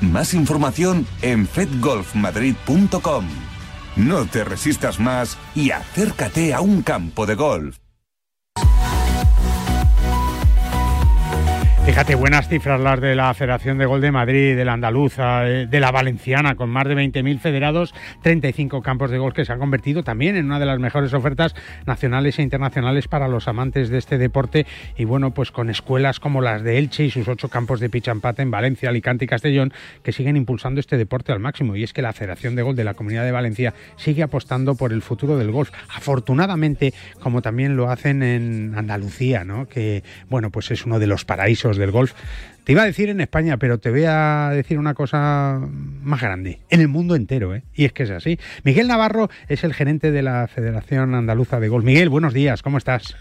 [0.00, 3.24] Más información en fedgolfmadrid.com.
[3.96, 7.78] No te resistas más y acércate a un campo de golf.
[11.86, 15.68] Fíjate, buenas cifras las de la Federación de Gol de Madrid, de la Andaluza, eh,
[15.68, 19.60] de la Valenciana, con más de 20.000 federados, 35 campos de golf que se han
[19.60, 21.54] convertido también en una de las mejores ofertas
[21.86, 24.66] nacionales e internacionales para los amantes de este deporte.
[24.98, 28.08] Y bueno, pues con escuelas como las de Elche y sus ocho campos de pitch
[28.08, 29.72] en Valencia, Alicante y Castellón,
[30.02, 31.76] que siguen impulsando este deporte al máximo.
[31.76, 34.92] Y es que la Federación de Gol de la Comunidad de Valencia sigue apostando por
[34.92, 35.70] el futuro del golf.
[35.94, 39.68] Afortunadamente, como también lo hacen en Andalucía, ¿no?
[39.68, 42.12] Que, bueno, pues es uno de los paraísos del golf.
[42.64, 45.60] Te iba a decir en España, pero te voy a decir una cosa
[46.02, 47.62] más grande, en el mundo entero, ¿eh?
[47.74, 48.40] y es que es así.
[48.64, 51.84] Miguel Navarro es el gerente de la Federación Andaluza de Golf.
[51.84, 53.16] Miguel, buenos días, ¿cómo estás?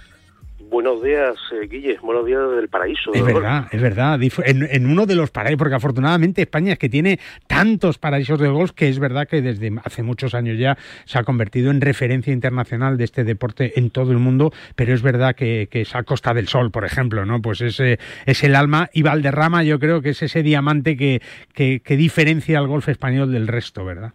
[0.75, 1.97] Buenos días, eh, Guille.
[2.01, 3.13] Buenos días del paraíso.
[3.13, 4.19] Es verdad, es verdad.
[4.45, 7.17] En, uno de los paraísos, porque afortunadamente España es que tiene
[7.47, 11.23] tantos paraísos de golf que es verdad que desde hace muchos años ya se ha
[11.23, 15.69] convertido en referencia internacional de este deporte en todo el mundo, pero es verdad que,
[15.71, 17.41] que esa Costa del Sol, por ejemplo, ¿no?
[17.41, 21.21] Pues ese es el alma y Valderrama yo creo que es ese diamante que,
[21.53, 24.11] que, diferencia al golf español del resto, ¿verdad?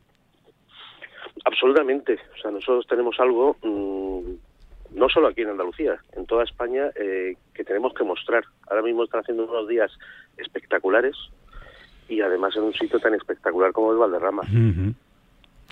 [1.43, 2.19] Absolutamente.
[2.37, 3.57] O sea, nosotros tenemos algo...
[3.63, 4.50] Mm,
[4.93, 8.45] no solo aquí en Andalucía, en toda España, eh, que tenemos que mostrar.
[8.69, 9.91] Ahora mismo están haciendo unos días
[10.37, 11.17] espectaculares
[12.09, 14.43] y además en un sitio tan espectacular como el Valderrama.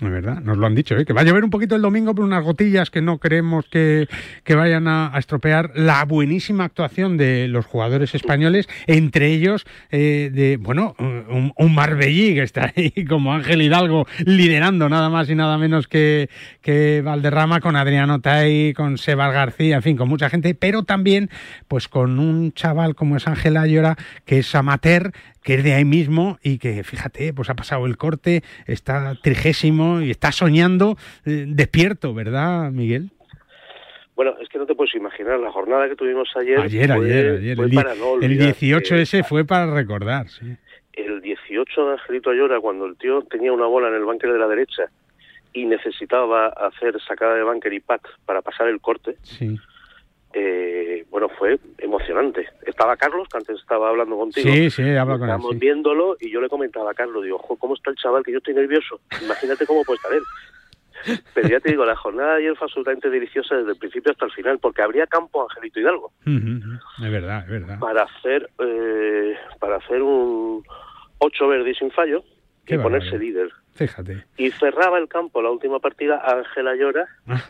[0.01, 1.03] Es verdad, nos lo han dicho, ¿eh?
[1.03, 4.07] que va a llover un poquito el domingo, pero unas gotillas que no queremos que,
[4.47, 10.95] vayan a, estropear la buenísima actuación de los jugadores españoles, entre ellos, eh, de bueno,
[10.99, 15.87] un, un, Marbellí que está ahí como Ángel Hidalgo liderando nada más y nada menos
[15.87, 16.29] que,
[16.61, 21.29] que Valderrama, con Adriano Tai, con Sebas García, en fin, con mucha gente, pero también
[21.67, 25.11] pues con un chaval como es Ángel Ayora, que es amateur,
[25.43, 29.88] que es de ahí mismo y que, fíjate, pues ha pasado el corte, está trigésimo
[30.01, 33.09] y está soñando eh, despierto, ¿verdad, Miguel?
[34.15, 36.59] Bueno, es que no te puedes imaginar, la jornada que tuvimos ayer.
[36.59, 37.57] Ayer, ayer, ayer.
[38.21, 40.57] el, 18 ese fue para recordar, sí.
[40.93, 44.39] El 18 de Angelito Ayora, cuando el tío tenía una bola en el bunker de
[44.39, 44.83] la derecha
[45.53, 49.15] y necesitaba hacer sacada de bunker y pat para pasar el corte.
[49.23, 49.57] Sí
[50.33, 52.47] eh, bueno, fue emocionante.
[52.65, 54.49] Estaba Carlos, que antes estaba hablando contigo.
[54.51, 57.73] Sí, sí, habla con Estábamos viéndolo y yo le comentaba a Carlos, digo, ojo, ¿cómo
[57.73, 58.23] está el chaval?
[58.23, 58.99] Que yo estoy nervioso.
[59.23, 60.23] Imagínate cómo puede estar él.
[61.33, 64.25] Pero ya te digo, la jornada de ayer fue absolutamente deliciosa desde el principio hasta
[64.25, 66.11] el final, porque habría campo Angelito Hidalgo.
[66.25, 67.79] Es verdad, es verdad.
[67.79, 70.61] Para hacer, eh, para hacer un
[71.19, 72.23] 8 verdes sin fallo
[72.67, 73.49] y ponerse líder.
[73.73, 74.25] Fíjate.
[74.37, 77.07] Y cerraba el campo la última partida Ángela Llora.
[77.25, 77.41] Ah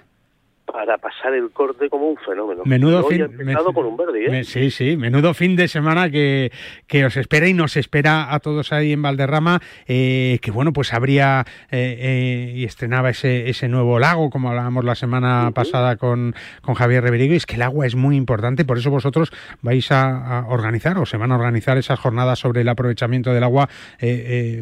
[0.71, 2.63] para pasar el corte como un fenómeno.
[2.65, 3.27] Menudo fin,
[3.73, 4.43] con un verde, ¿eh?
[4.43, 6.51] sí, sí, menudo fin de semana que,
[6.87, 10.93] que, os espera y nos espera a todos ahí en Valderrama, eh, que bueno, pues
[10.93, 16.75] habría eh, y estrenaba ese, ese nuevo lago, como hablábamos la semana pasada con, con
[16.75, 20.45] Javier Reverigo, y es que el agua es muy importante, por eso vosotros vais a,
[20.47, 23.69] organizar o se van a organizar esas jornadas sobre el aprovechamiento del agua,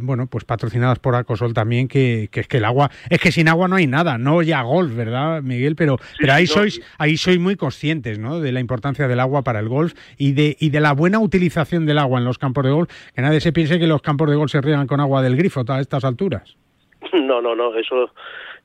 [0.02, 3.48] bueno, pues patrocinadas por Acosol también, que, que es que el agua, es que sin
[3.48, 5.76] agua no hay nada, no ya golf, ¿verdad, Miguel?
[5.76, 8.40] Pero pero, ahí sois, ahí sois muy conscientes, ¿no?
[8.40, 11.86] De la importancia del agua para el golf y de, y de la buena utilización
[11.86, 14.36] del agua en los campos de golf, que nadie se piense que los campos de
[14.36, 16.56] golf se riegan con agua del grifo a estas alturas.
[17.14, 18.12] No, no, no, eso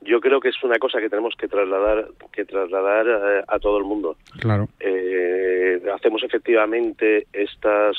[0.04, 3.78] yo creo que es una cosa que tenemos que trasladar que trasladar eh, a, todo
[3.78, 4.16] el mundo.
[4.40, 4.68] Claro.
[4.80, 7.96] Eh, hacemos efectivamente estas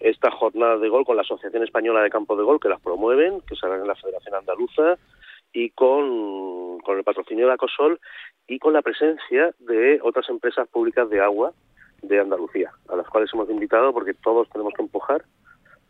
[0.00, 3.40] estas jornadas de golf con la Asociación Española de Campos de Golf que las promueven,
[3.48, 4.98] que salen en la Federación Andaluza
[5.52, 8.00] y con, con el patrocinio de Acosol
[8.46, 11.52] y con la presencia de otras empresas públicas de agua
[12.02, 15.24] de Andalucía, a las cuales hemos invitado porque todos tenemos que empujar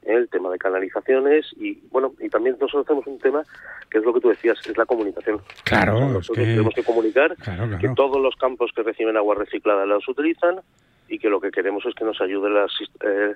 [0.02, 3.42] el tema de canalizaciones y bueno y también nosotros hacemos un tema
[3.90, 5.40] que es lo que tú decías es la comunicación.
[5.64, 7.36] Claro nosotros tenemos que comunicar
[7.80, 10.60] que todos los campos que reciben agua reciclada las utilizan
[11.08, 12.70] y que lo que queremos es que nos ayuden las,
[13.04, 13.34] eh,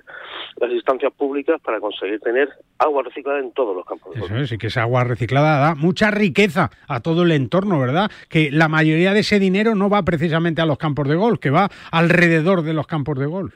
[0.57, 4.15] las instancias públicas para conseguir tener agua reciclada en todos los campos.
[4.15, 8.09] Eso es, y que esa agua reciclada da mucha riqueza a todo el entorno, ¿verdad?
[8.27, 11.49] Que la mayoría de ese dinero no va precisamente a los campos de golf, que
[11.51, 13.53] va alrededor de los campos de golf.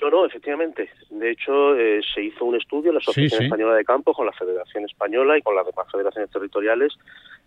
[0.00, 0.88] No, no, efectivamente.
[1.10, 4.84] De hecho, eh, se hizo un estudio, la Asociación Española de Campos, con la Federación
[4.84, 6.94] Española y con las demás federaciones territoriales,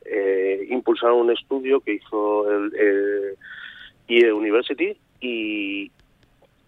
[0.06, 3.38] eh, impulsaron un estudio que hizo el, el
[4.08, 5.92] IE University y,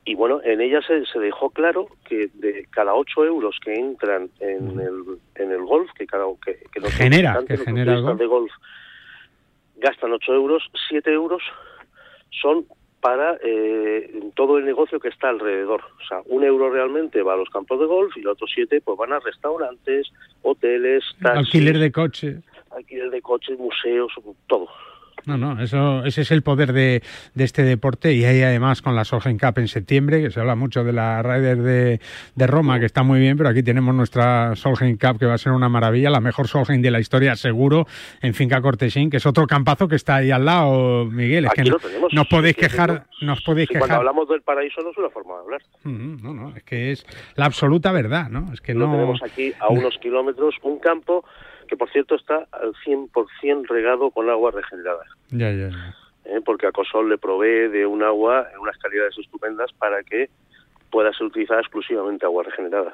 [0.05, 4.29] y bueno, en ella se, se, dejó claro que de cada 8 euros que entran
[4.39, 8.19] en el, en el golf, que cada que, que los genera, que genera el golf.
[8.19, 8.51] de golf
[9.77, 11.43] gastan 8 euros, 7 euros
[12.41, 12.65] son
[13.01, 15.81] para eh, todo el negocio que está alrededor.
[16.03, 18.81] O sea, un euro realmente va a los campos de golf y los otros siete
[18.81, 22.37] pues van a restaurantes, hoteles, alquiler de coches,
[22.71, 24.11] alquiler de coches, museos,
[24.47, 24.69] todo.
[25.26, 27.01] No, no, eso, ese es el poder de,
[27.34, 30.55] de este deporte y hay además con la Solheim Cup en septiembre, que se habla
[30.55, 31.99] mucho de la Ryder de,
[32.36, 35.38] de, Roma, que está muy bien, pero aquí tenemos nuestra Solheim Cup que va a
[35.38, 37.88] ser una maravilla, la mejor Solheim de la historia seguro
[38.21, 41.45] en Finca Cortesín, que es otro campazo que está ahí al lado, Miguel.
[41.45, 41.78] Es que no,
[42.11, 43.88] nos podéis quejar, nos podéis quejar.
[43.88, 45.61] Cuando hablamos del paraíso no es una forma de hablar.
[45.84, 47.05] no, no, es que es
[47.36, 48.53] la absoluta verdad, ¿no?
[48.53, 48.91] Es que no...
[48.91, 51.26] tenemos aquí a unos kilómetros un campo
[51.76, 55.03] que por cierto está al 100% regado con agua regenerada.
[55.32, 55.69] Ya, ya,
[56.26, 56.41] ¿Eh?
[56.43, 60.30] Porque Acosol le provee de un agua en unas calidades estupendas para que
[60.89, 62.93] pueda ser utilizada exclusivamente agua regenerada.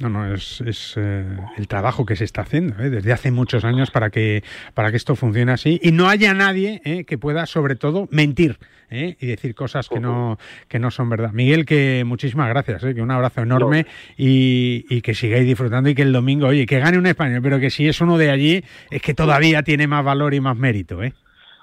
[0.00, 1.24] No, no, es, es eh,
[1.56, 2.90] el trabajo que se está haciendo ¿eh?
[2.90, 4.44] desde hace muchos años para que,
[4.74, 7.04] para que esto funcione así y no haya nadie ¿eh?
[7.04, 10.38] que pueda, sobre todo, mentir y decir cosas que no,
[10.68, 11.32] que no son verdad.
[11.32, 13.84] Miguel, que muchísimas gracias, que un abrazo enorme
[14.16, 17.58] y, y, que sigáis disfrutando y que el domingo, oye, que gane un español, pero
[17.58, 21.02] que si es uno de allí, es que todavía tiene más valor y más mérito.
[21.02, 21.14] ¿eh?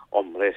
[0.10, 0.54] Hombre,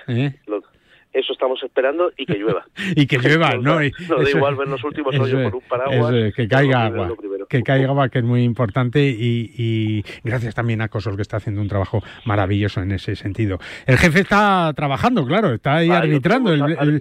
[1.17, 2.67] eso estamos esperando y que llueva.
[2.97, 3.81] y que llueva, ¿no?
[3.81, 6.35] no da igual ver los últimos hoyos por un paraguas.
[6.35, 7.09] que caiga agua.
[7.49, 9.07] Que caiga agua, que es muy importante.
[9.07, 13.59] Y, gracias también a Cosol, que está haciendo un trabajo maravilloso en ese sentido.
[13.87, 17.01] El jefe está trabajando, claro, está ahí arbitrando, el,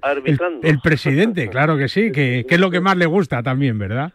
[0.62, 4.14] el, presidente, claro que sí, que, que es lo que más le gusta también, ¿verdad?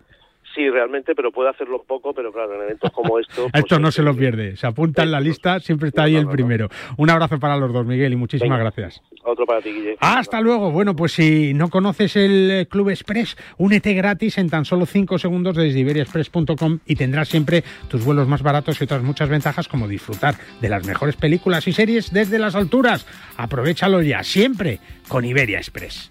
[0.55, 3.48] Sí, realmente, pero puede hacerlo poco, pero claro, en eventos como esto...
[3.51, 6.26] Pues esto no se lo pierde, se apunta en la lista, siempre está ahí el
[6.26, 6.68] primero.
[6.96, 9.01] Un abrazo para los dos, Miguel, y muchísimas gracias.
[9.22, 9.96] Otro para ti, Guille.
[10.01, 10.70] Hasta luego.
[10.72, 15.18] Bueno, pues si no conoces el eh, Club Express, únete gratis en tan solo 5
[15.18, 19.86] segundos desde iberiaexpress.com y tendrás siempre tus vuelos más baratos y otras muchas ventajas como
[19.86, 23.07] disfrutar de las mejores películas y series desde las alturas.
[23.36, 26.11] Aprovechalo ya, siempre con Iberia Express.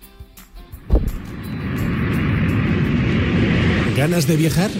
[3.99, 4.71] ¿Ganas de viajar?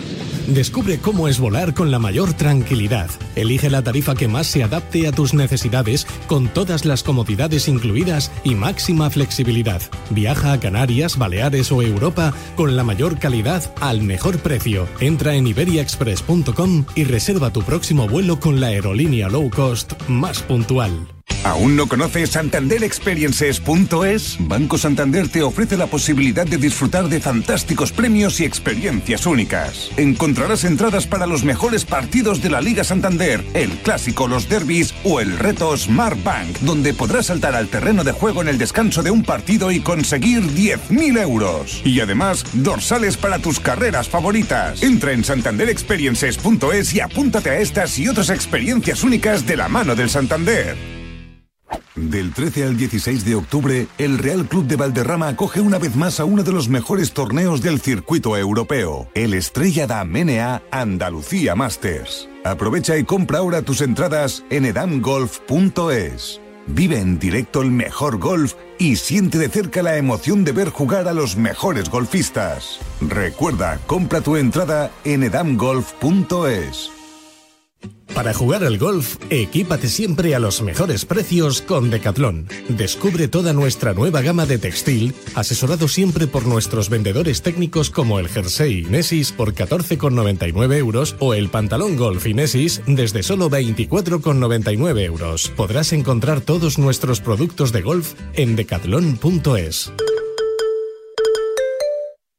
[0.48, 3.10] Descubre cómo es volar con la mayor tranquilidad.
[3.36, 8.32] Elige la tarifa que más se adapte a tus necesidades, con todas las comodidades incluidas
[8.46, 9.82] y máxima flexibilidad.
[10.10, 14.88] Viaja a Canarias, Baleares o Europa con la mayor calidad al mejor precio.
[15.02, 21.19] Entra en iberiaexpress.com y reserva tu próximo vuelo con la aerolínea low cost más puntual.
[21.44, 24.38] ¿Aún no conoces santanderexperiences.es?
[24.40, 29.90] Banco Santander te ofrece la posibilidad de disfrutar de fantásticos premios y experiencias únicas.
[29.96, 35.22] Encontrarás entradas para los mejores partidos de la Liga Santander, el clásico, los derbis o
[35.22, 39.12] el reto Smart Bank, donde podrás saltar al terreno de juego en el descanso de
[39.12, 41.82] un partido y conseguir 10.000 euros.
[41.86, 44.84] Y además, dorsales para tus carreras favoritas.
[44.84, 50.10] Entra en santanderexperiences.es y apúntate a estas y otras experiencias únicas de la mano del
[50.10, 50.99] Santander.
[52.00, 56.22] Del 13 al 16 de octubre, el Real Club de Valderrama acoge una vez más
[56.22, 62.30] a uno de los mejores torneos del circuito europeo, el Estrella da Menea Andalucía Masters.
[62.46, 66.40] Aprovecha y compra ahora tus entradas en edamgolf.es.
[66.68, 71.08] Vive en directo el mejor golf y siente de cerca la emoción de ver jugar
[71.10, 72.80] a los mejores golfistas.
[73.02, 76.99] Recuerda, compra tu entrada en edamgolf.es.
[78.14, 82.48] Para jugar al golf, equípate siempre a los mejores precios con Decathlon.
[82.68, 88.28] Descubre toda nuestra nueva gama de textil, asesorado siempre por nuestros vendedores técnicos como el
[88.28, 95.50] jersey Inesis por 14,99 euros o el pantalón golf Inesis desde solo 24,99 euros.
[95.56, 99.92] Podrás encontrar todos nuestros productos de golf en decathlon.es.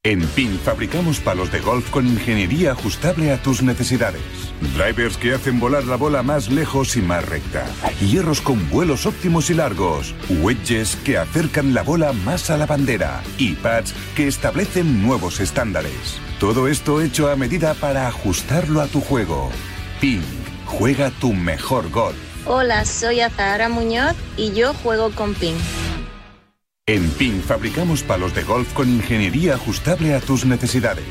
[0.03, 4.23] En PIN fabricamos palos de golf con ingeniería ajustable a tus necesidades.
[4.75, 7.67] Drivers que hacen volar la bola más lejos y más recta.
[8.01, 10.15] Hierros con vuelos óptimos y largos.
[10.41, 13.23] Wedges que acercan la bola más a la bandera.
[13.37, 16.19] Y pads que establecen nuevos estándares.
[16.39, 19.51] Todo esto hecho a medida para ajustarlo a tu juego.
[20.01, 20.23] PIN.
[20.65, 22.17] Juega tu mejor golf.
[22.47, 25.57] Hola, soy Azahara Muñoz y yo juego con PIN.
[26.91, 31.07] En PIN fabricamos palos de golf con ingeniería ajustable a tus necesidades.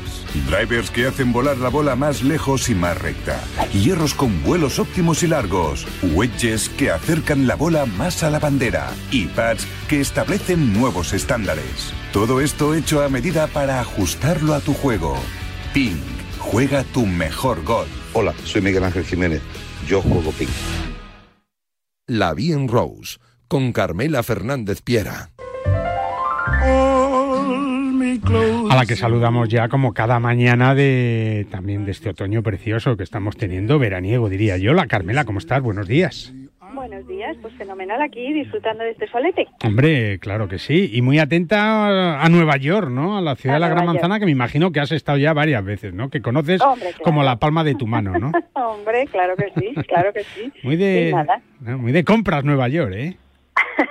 [0.46, 3.42] Drivers que hacen volar la bola más lejos y más recta.
[3.72, 5.86] Hierros con vuelos óptimos y largos.
[6.02, 8.90] Wedges que acercan la bola más a la bandera.
[9.10, 11.94] Y pads que establecen nuevos estándares.
[12.12, 15.16] Todo esto hecho a medida para ajustarlo a tu juego.
[15.72, 15.98] PIN.
[16.40, 17.88] Juega tu mejor golf.
[18.12, 19.40] Hola, soy Miguel Ángel Jiménez.
[19.88, 20.50] Yo juego PIN.
[22.06, 23.16] La Bien Rose
[23.48, 25.30] con Carmela Fernández Piera.
[28.70, 33.02] A la que saludamos ya como cada mañana de también de este otoño precioso que
[33.02, 34.74] estamos teniendo, veraniego diría yo.
[34.74, 35.62] La Carmela, ¿cómo estás?
[35.62, 36.32] Buenos días.
[36.72, 39.48] Buenos días, pues fenomenal aquí, disfrutando de este solete.
[39.64, 40.90] Hombre, claro que sí.
[40.92, 43.18] Y muy atenta a Nueva York, ¿no?
[43.18, 45.64] A la ciudad de la Gran Manzana, que me imagino que has estado ya varias
[45.64, 46.08] veces, ¿no?
[46.08, 46.62] Que conoces
[47.02, 48.32] como la palma de tu mano, ¿no?
[48.54, 50.52] Hombre, claro que sí, claro que sí.
[50.62, 51.14] Muy de,
[51.60, 53.16] muy de compras Nueva York, ¿eh?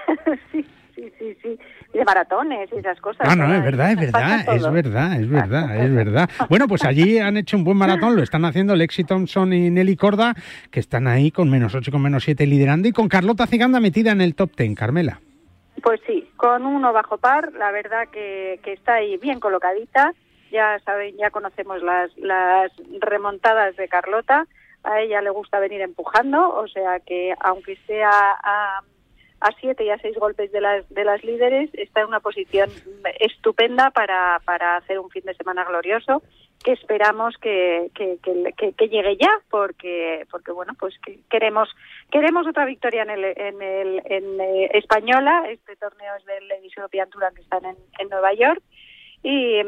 [1.99, 3.27] de maratones y esas cosas.
[3.29, 6.29] Ah, no, es verdad, es verdad, es verdad, es verdad, es verdad.
[6.49, 9.97] Bueno, pues allí han hecho un buen maratón, lo están haciendo Lexi Thompson y Nelly
[9.97, 10.33] Corda,
[10.71, 14.11] que están ahí con menos 8, con menos 7 liderando, y con Carlota Ciganda metida
[14.11, 15.19] en el top 10, Carmela.
[15.83, 20.13] Pues sí, con uno bajo par, la verdad que, que está ahí bien colocadita.
[20.51, 22.71] Ya saben, ya conocemos las, las
[23.01, 24.47] remontadas de Carlota.
[24.83, 28.81] A ella le gusta venir empujando, o sea que aunque sea a
[29.41, 32.69] a siete y a seis golpes de las, de las líderes, está en una posición
[33.19, 36.21] estupenda para, para hacer un fin de semana glorioso
[36.63, 41.69] que esperamos que, que, que, llegue ya porque porque bueno pues que queremos
[42.11, 45.45] queremos otra victoria en el en el en eh, española.
[45.49, 48.61] Este torneo es del Ladies European Tour que están en, en Nueva York
[49.23, 49.61] y,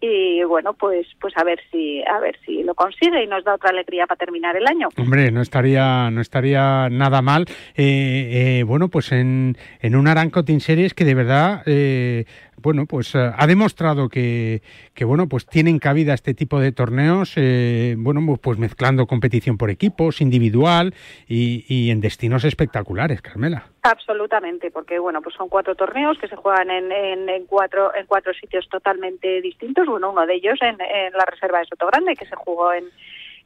[0.00, 3.54] y, bueno pues pues a ver si a ver si lo consigue y nos da
[3.54, 7.46] otra alegría para terminar el año hombre no estaría no estaría nada mal
[7.76, 12.26] eh, eh, bueno pues en en un Aranco Team Series que de verdad eh,
[12.62, 14.62] bueno, pues eh, ha demostrado que,
[14.94, 19.70] que, bueno, pues tienen cabida este tipo de torneos, eh, bueno, pues mezclando competición por
[19.70, 20.94] equipos, individual
[21.26, 23.66] y, y, en destinos espectaculares, Carmela.
[23.82, 28.34] Absolutamente, porque bueno, pues son cuatro torneos que se juegan en, en, cuatro en cuatro
[28.34, 29.86] sitios totalmente distintos.
[29.86, 32.84] Bueno, uno de ellos en, la reserva de Soto Grande que se jugó en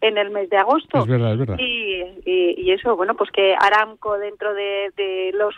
[0.00, 0.98] en el mes de agosto.
[0.98, 1.56] Es verdad, es verdad.
[1.58, 5.54] Y, y, eso, bueno, pues que Aramco dentro de, de los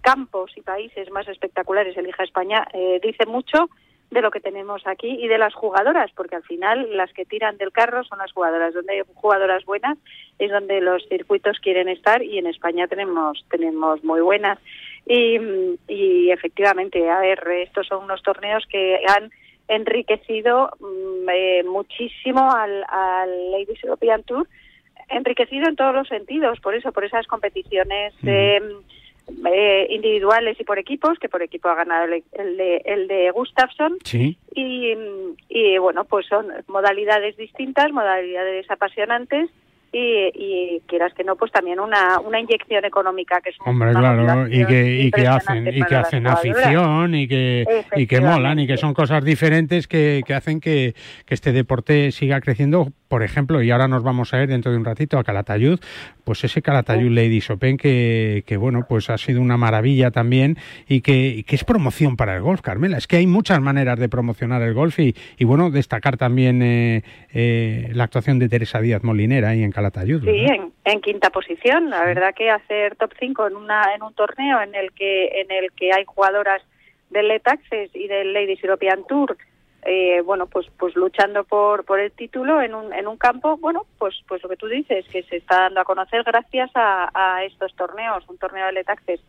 [0.00, 3.68] campos y países más espectaculares elija España eh, dice mucho
[4.10, 7.56] de lo que tenemos aquí y de las jugadoras, porque al final las que tiran
[7.58, 8.74] del carro son las jugadoras.
[8.74, 9.98] Donde hay jugadoras buenas
[10.38, 14.58] es donde los circuitos quieren estar y en España tenemos tenemos muy buenas.
[15.06, 15.38] Y,
[15.88, 19.30] y efectivamente, a ver, estos son unos torneos que han
[19.68, 24.46] enriquecido mm, eh, muchísimo al, al Ladies European Tour,
[25.08, 28.12] enriquecido en todos los sentidos, por eso, por esas competiciones.
[28.24, 28.60] Eh,
[29.52, 33.98] eh, individuales y por equipos, que por equipo ha ganado el, de, el de Gustafsson.
[34.54, 34.94] Y,
[35.48, 39.50] y bueno, pues son modalidades distintas, modalidades apasionantes
[39.92, 44.64] y, quieras que no, pues también una, una inyección económica que es Hombre, claro, y
[44.64, 48.76] que, y que hacen, y que hacen afición y que, y que molan y que
[48.76, 50.94] son cosas diferentes que, que hacen que,
[51.26, 54.78] que este deporte siga creciendo por ejemplo, y ahora nos vamos a ir dentro de
[54.78, 55.80] un ratito a Calatayud,
[56.22, 61.00] pues ese Calatayud Ladies Open que, que, bueno, pues ha sido una maravilla también y
[61.00, 62.98] que, que, es promoción para el golf, Carmela.
[62.98, 67.02] Es que hay muchas maneras de promocionar el golf y, y bueno, destacar también eh,
[67.32, 69.79] eh, la actuación de Teresa Díaz Molinera ahí en Calatayud.
[70.24, 70.46] Sí,
[70.84, 71.90] en, quinta posición.
[71.90, 75.50] La verdad que hacer top 5 en, una, en un torneo en el que en
[75.50, 76.62] el que hay jugadoras
[77.10, 79.36] del Let Access y del Ladies European Tour
[79.82, 83.86] eh, bueno, pues pues luchando por, por el título en un, en un campo, bueno,
[83.98, 87.74] pues pues lo que tú dices, que se está dando a conocer gracias a, estos
[87.74, 89.20] torneos, un torneo de Letaxes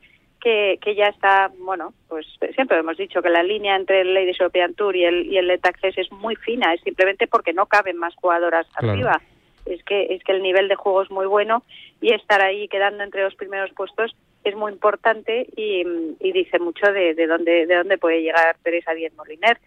[0.42, 2.26] que, que ya está, bueno, pues
[2.56, 5.48] siempre hemos dicho que la línea entre el Ladies European Tour y el, y el
[5.48, 9.22] Letaxes es muy fina, es simplemente porque no caben más jugadoras arriba.
[9.66, 11.64] Es que, es que el nivel de juego es muy bueno
[12.02, 15.84] y estar ahí quedando entre los primeros puestos es muy importante y,
[16.20, 19.60] dice mucho de, de dónde de dónde puede llegar Teresa Díez Moliner.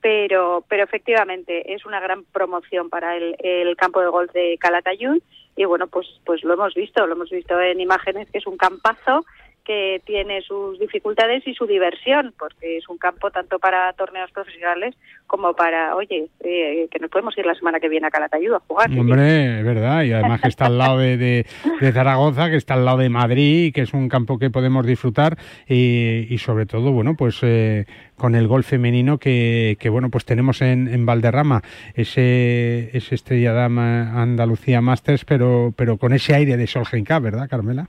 [0.00, 5.22] Pero, pero efectivamente es una gran promoción para el, el campo de golf de Calatayud
[5.54, 8.56] y bueno, pues, pues lo hemos visto, lo hemos visto en imágenes que es un
[8.56, 9.24] campazo
[9.64, 14.94] que tiene sus dificultades y su diversión, porque es un campo tanto para torneos profesionales
[15.26, 18.60] como para, oye, eh, que nos podemos ir la semana que viene a Calatayud a
[18.60, 18.90] jugar.
[18.90, 22.84] Hombre, es verdad, y además que está al lado de, de, Zaragoza, que está al
[22.84, 27.14] lado de Madrid, que es un campo que podemos disfrutar y, y sobre todo, bueno,
[27.16, 27.86] pues eh,
[28.16, 31.62] con el gol femenino que, que, bueno, pues tenemos en, en Valderrama,
[31.94, 37.88] ese, ese Estrella Dama Andalucía Masters, pero, pero con ese aire de Cup, ¿verdad, Carmela?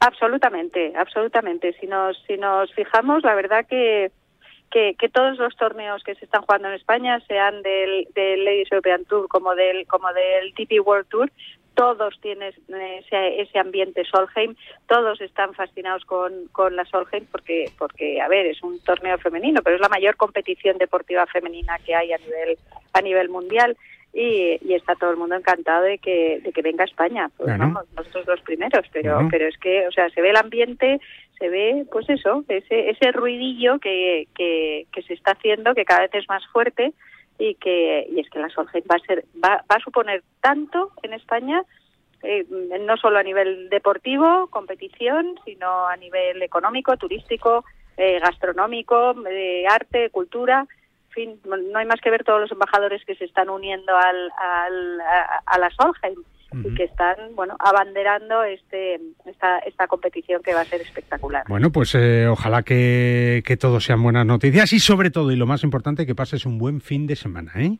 [0.00, 1.72] Absolutamente, absolutamente.
[1.80, 4.12] Si nos, si nos fijamos, la verdad que,
[4.70, 9.04] que, todos los torneos que se están jugando en España, sean del, del Ladies European
[9.04, 11.30] Tour como del, como del TP World Tour,
[11.74, 14.56] todos tienen ese, ese, ambiente Solheim,
[14.88, 19.62] todos están fascinados con, con la Solheim porque, porque, a ver, es un torneo femenino,
[19.62, 22.58] pero es la mayor competición deportiva femenina que hay a nivel,
[22.92, 23.76] a nivel mundial
[24.12, 27.30] y, está todo el mundo encantado de que, de que venga a España.
[27.36, 31.00] Pues vamos, nosotros los primeros, pero, pero es que, o sea, se ve el ambiente,
[31.38, 36.00] se ve, pues eso, ese, ese ruidillo que, que, que se está haciendo, que cada
[36.00, 36.92] vez es más fuerte
[37.38, 40.90] y que y es que la Solheim va a ser va, va a suponer tanto
[41.02, 41.62] en España
[42.22, 42.44] eh,
[42.80, 47.64] no solo a nivel deportivo competición sino a nivel económico turístico
[47.96, 50.66] eh, gastronómico de arte cultura
[51.18, 55.00] fin, no hay más que ver todos los embajadores que se están uniendo al, al
[55.46, 56.22] a, la Solheim
[56.64, 61.44] y que están bueno abanderando este esta, esta competición que va a ser espectacular.
[61.48, 65.46] Bueno, pues eh, ojalá que, que todo sean buenas noticias y sobre todo y lo
[65.46, 67.78] más importante que pases un buen fin de semana, ¿eh?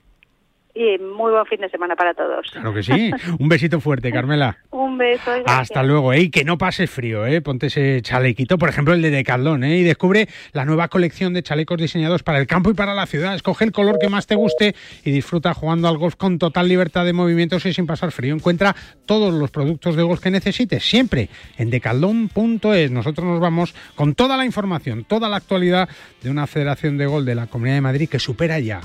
[0.78, 2.46] Y muy buen fin de semana para todos.
[2.52, 3.10] Claro que sí.
[3.40, 4.58] Un besito fuerte, Carmela.
[4.70, 5.32] Un beso.
[5.44, 6.20] Hasta luego, ¿eh?
[6.20, 7.40] Y que no pase frío, ¿eh?
[7.40, 9.78] Ponte ese chalequito, por ejemplo, el de Decathlon, ¿eh?
[9.78, 13.34] Y descubre la nueva colección de chalecos diseñados para el campo y para la ciudad.
[13.34, 17.04] Escoge el color que más te guste y disfruta jugando al golf con total libertad
[17.04, 18.32] de movimientos y sin pasar frío.
[18.32, 22.90] Encuentra todos los productos de golf que necesites, siempre en decathlon.es.
[22.92, 25.88] Nosotros nos vamos con toda la información, toda la actualidad
[26.22, 28.80] de una federación de golf de la Comunidad de Madrid que supera ya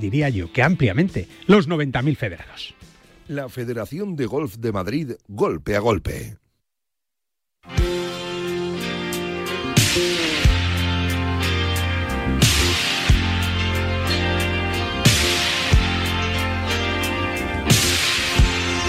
[0.00, 2.74] diría yo que ampliamente, los 90.000 federados.
[3.28, 6.36] La Federación de Golf de Madrid, golpe a golpe.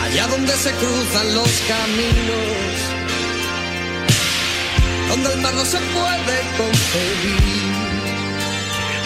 [0.01, 2.75] Allá donde se cruzan los caminos,
[5.09, 7.70] donde el mar no se puede concebir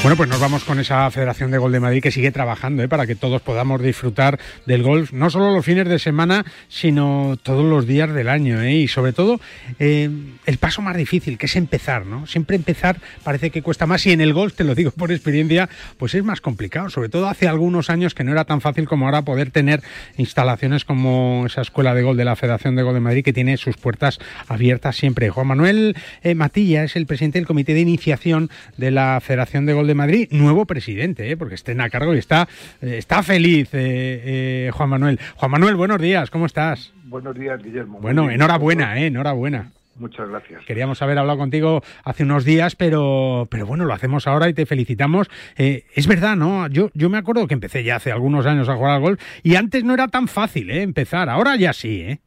[0.06, 2.88] bueno, pues nos vamos con esa Federación de Gol de Madrid que sigue trabajando ¿eh?
[2.88, 7.66] para que todos podamos disfrutar del golf, no solo los fines de semana, sino todos
[7.66, 8.62] los días del año.
[8.62, 8.76] ¿eh?
[8.76, 9.42] Y sobre todo,
[9.80, 10.08] eh,
[10.46, 12.06] el paso más difícil, que es empezar.
[12.06, 12.28] ¿no?
[12.28, 15.70] Siempre empezar parece que cuesta más y en el golf, te lo digo por experiencia,
[15.98, 16.92] pues es más complicado.
[16.92, 19.82] Sobre todo hace algunos años que no era tan fácil como ahora poder tener
[20.18, 23.58] instalaciones como esa Escuela de Gol de la Federación de Gol de Madrid que tiene
[23.58, 25.32] sus puertas abiertas siempre.
[25.32, 25.98] Juan Manuel
[26.36, 30.28] Matilla es el presidente del Comité de Iniciación de la Federación de Gol de Madrid,
[30.32, 31.38] nuevo presidente, ¿eh?
[31.38, 32.48] porque estén a cargo y está,
[32.82, 35.20] eh, está feliz eh, Juan Manuel.
[35.36, 36.94] Juan Manuel, buenos días, ¿cómo estás?
[37.06, 38.00] Buenos días, Guillermo.
[38.00, 39.08] Bueno, enhorabuena, ¿eh?
[39.08, 39.72] enhorabuena.
[39.98, 40.62] Muchas gracias.
[40.66, 44.66] Queríamos haber hablado contigo hace unos días, pero, pero bueno, lo hacemos ahora y te
[44.66, 45.30] felicitamos.
[45.56, 46.68] es verdad, ¿no?
[46.68, 49.56] Yo, yo me acuerdo que empecé ya hace algunos años a jugar al golf y
[49.56, 50.82] antes no era tan fácil ¿eh?
[50.82, 52.20] empezar, ahora ya sí, ¿eh?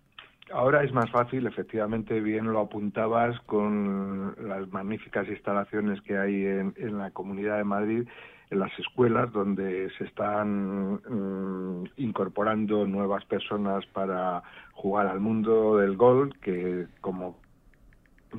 [0.53, 6.99] Ahora es más fácil, efectivamente, bien lo apuntabas con las magníficas instalaciones que hay en,
[6.99, 8.09] la Comunidad de Madrid,
[8.51, 14.43] en las escuelas, donde se están mm, incorporando nuevas personas para
[14.73, 17.37] jugar al mundo del golf, que como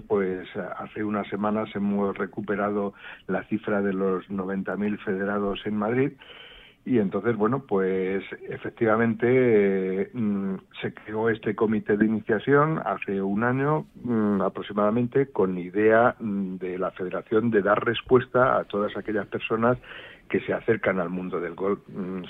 [0.07, 0.47] pues
[0.78, 2.93] hace unas semanas hemos recuperado
[3.28, 6.12] la cifra de los 90.000 federados en Madrid
[6.89, 13.85] y entonces, bueno, pues efectivamente mm, se creó este comité de iniciación hace un año
[14.03, 19.77] mm, aproximadamente con idea mm, de la federación de dar respuesta a todas aquellas personas
[20.30, 21.80] que se acercan al mundo del golf.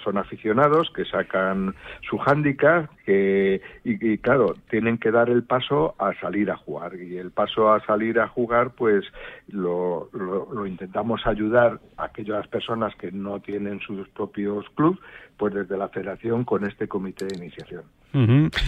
[0.04, 1.76] Son aficionados que sacan
[2.10, 7.18] su hándicap, que y, claro tienen que dar el paso a salir a jugar y
[7.18, 9.06] el paso a salir a jugar pues
[9.48, 15.00] lo, lo, intentamos ayudar a aquellas personas que no tienen sus propios clubes
[15.40, 17.84] pues desde la federación con este comité de iniciación.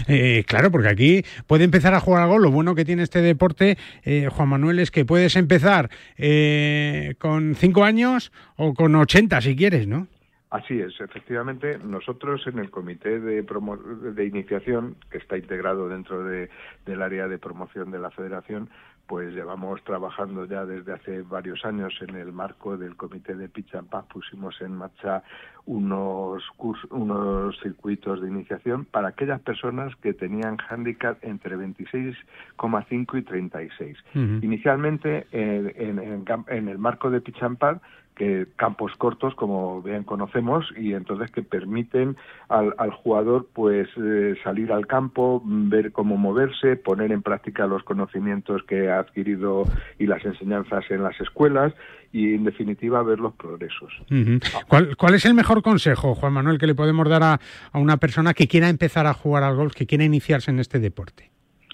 [0.08, 2.38] Eh, claro porque aquí puede empezar a jugar algo.
[2.38, 7.54] Lo bueno que tiene este deporte eh, Juan Manuel es que puedes empezar eh, con
[7.54, 10.08] cinco años o con 80 si quieres no
[10.52, 16.50] Así es, efectivamente, nosotros en el comité de, de iniciación, que está integrado dentro de,
[16.84, 18.68] del área de promoción de la federación,
[19.06, 23.74] pues llevamos trabajando ya desde hace varios años en el marco del comité de Pitch
[23.74, 25.22] and pusimos en marcha
[25.66, 26.42] unos
[26.90, 33.98] unos circuitos de iniciación para aquellas personas que tenían handicap entre 26,5 y 36.
[34.42, 37.80] Inicialmente en, en, en, el marco de and
[38.14, 42.16] que campos cortos como bien conocemos y entonces que permiten
[42.48, 47.82] al, al jugador pues eh, salir al campo ver cómo moverse poner en práctica los
[47.84, 49.64] conocimientos que ha adquirido
[49.98, 51.72] y las enseñanzas en las escuelas
[52.12, 53.90] y en definitiva ver los progresos.
[54.68, 57.40] ¿Cuál, ¿Cuál es el mejor consejo Juan Manuel que le podemos dar a,
[57.72, 60.78] a una persona que quiera empezar a jugar al golf que quiera iniciarse en este
[60.78, 61.31] deporte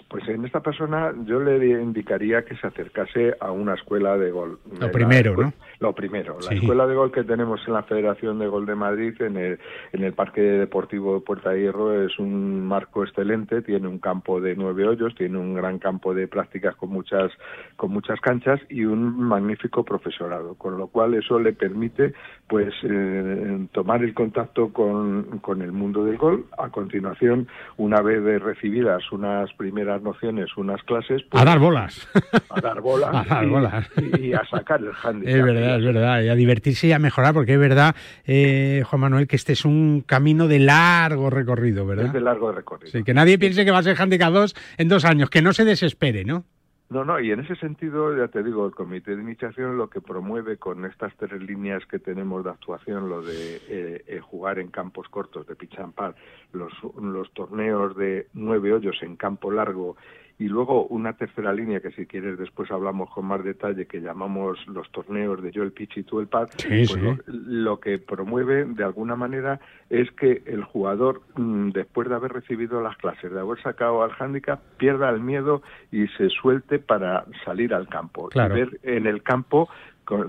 [0.09, 4.59] pues en esta persona yo le indicaría que se acercase a una escuela de gol.
[4.79, 5.53] Lo primero, ¿no?
[5.79, 6.37] Lo primero.
[6.49, 9.59] La escuela de gol que tenemos en la Federación de Gol de Madrid, en el,
[9.93, 13.61] en el Parque Deportivo de Puerta de Hierro, es un marco excelente.
[13.61, 17.31] Tiene un campo de nueve hoyos, tiene un gran campo de prácticas con muchas,
[17.75, 20.55] con muchas canchas y un magnífico profesorado.
[20.55, 22.13] Con lo cual eso le permite,
[22.49, 26.47] pues, eh, tomar el contacto con, con el mundo del gol.
[26.57, 27.47] A continuación,
[27.77, 31.21] una vez recibidas unas primeras nociones, unas clases.
[31.29, 32.07] Pues, a dar bolas.
[32.49, 33.09] A dar bolas.
[33.13, 33.87] a dar bolas.
[34.19, 35.35] Y, a sacar el handicap.
[35.35, 36.21] Es verdad, es verdad.
[36.23, 37.95] Y a divertirse y a mejorar, porque es verdad,
[38.25, 42.07] eh, Juan Manuel, que este es un camino de largo recorrido, ¿verdad?
[42.07, 42.91] Es de largo recorrido.
[42.91, 45.53] Sí, que nadie piense que va a ser handicap 2 en dos años, que no
[45.53, 46.45] se desespere, ¿no?
[46.89, 50.01] No, no, y en ese sentido, ya te digo, el comité de iniciación lo que
[50.01, 54.71] promueve con estas tres líneas que tenemos de actuación, lo de eh, eh, jugar en
[54.71, 56.15] campos cortos de pichampar,
[56.51, 59.97] los, los torneos de nueve hoyos en campo largo
[60.39, 64.57] y luego una tercera línea que si quieres después hablamos con más detalle que llamamos
[64.67, 66.47] los torneos de yo el pitch y tú el pad.
[66.65, 66.95] pues
[67.27, 69.59] Lo, que promueve de alguna manera
[69.89, 74.11] es que el jugador mm, después de haber recibido las clases, de haber sacado al
[74.17, 75.61] handicap, pierda el miedo
[75.91, 79.69] y se suelte para salir al campo y ver en el campo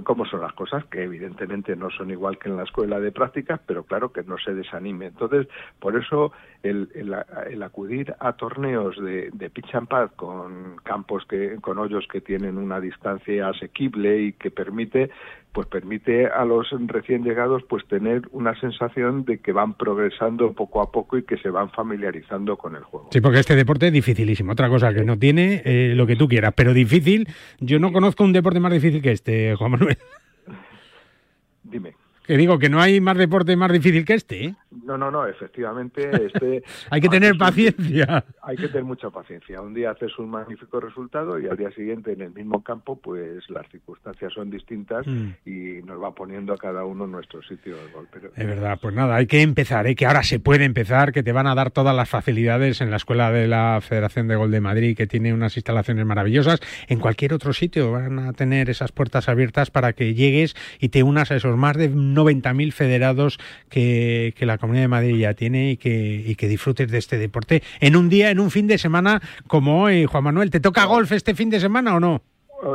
[0.05, 3.61] cómo son las cosas, que evidentemente no son igual que en la escuela de prácticas,
[3.67, 5.07] pero claro que no se desanime.
[5.07, 11.25] Entonces, por eso el, el, acudir a torneos de, de pitch and pad con campos
[11.27, 15.11] que, con hoyos que tienen una distancia asequible y que permite
[15.53, 20.81] pues permite a los recién llegados pues tener una sensación de que van progresando poco
[20.81, 23.09] a poco y que se van familiarizando con el juego.
[23.13, 24.53] Sí, porque este deporte es dificilísimo.
[24.53, 27.29] Otra cosa que no tiene eh, lo que tú quieras, pero difícil.
[27.59, 29.99] Yo no conozco un deporte más difícil que este, Juan Manuel.
[31.65, 32.00] Dime.
[32.31, 34.45] Que digo que no hay más deporte más difícil que este.
[34.45, 34.55] ¿eh?
[34.85, 36.09] No, no, no, efectivamente.
[36.27, 38.25] Este, hay que tener paciencia.
[38.41, 39.61] hay que tener mucha paciencia.
[39.61, 43.51] Un día haces un magnífico resultado y al día siguiente en el mismo campo, pues
[43.51, 45.29] las circunstancias son distintas mm.
[45.45, 48.09] y nos va poniendo a cada uno nuestro sitio de gol.
[48.37, 49.97] Es verdad, pues nada, hay que empezar, ¿eh?
[49.97, 52.97] que ahora se puede empezar, que te van a dar todas las facilidades en la
[52.99, 56.61] Escuela de la Federación de Gol de Madrid, que tiene unas instalaciones maravillosas.
[56.87, 61.03] En cualquier otro sitio van a tener esas puertas abiertas para que llegues y te
[61.03, 61.89] unas a esos más de
[62.25, 66.99] 90.000 federados que, la Comunidad de Madrid ya tiene y que, y que disfrutes de
[66.99, 70.07] este deporte en un día, en un fin de semana como hoy.
[70.07, 72.23] Juan Manuel, ¿te toca golf este fin de semana o no?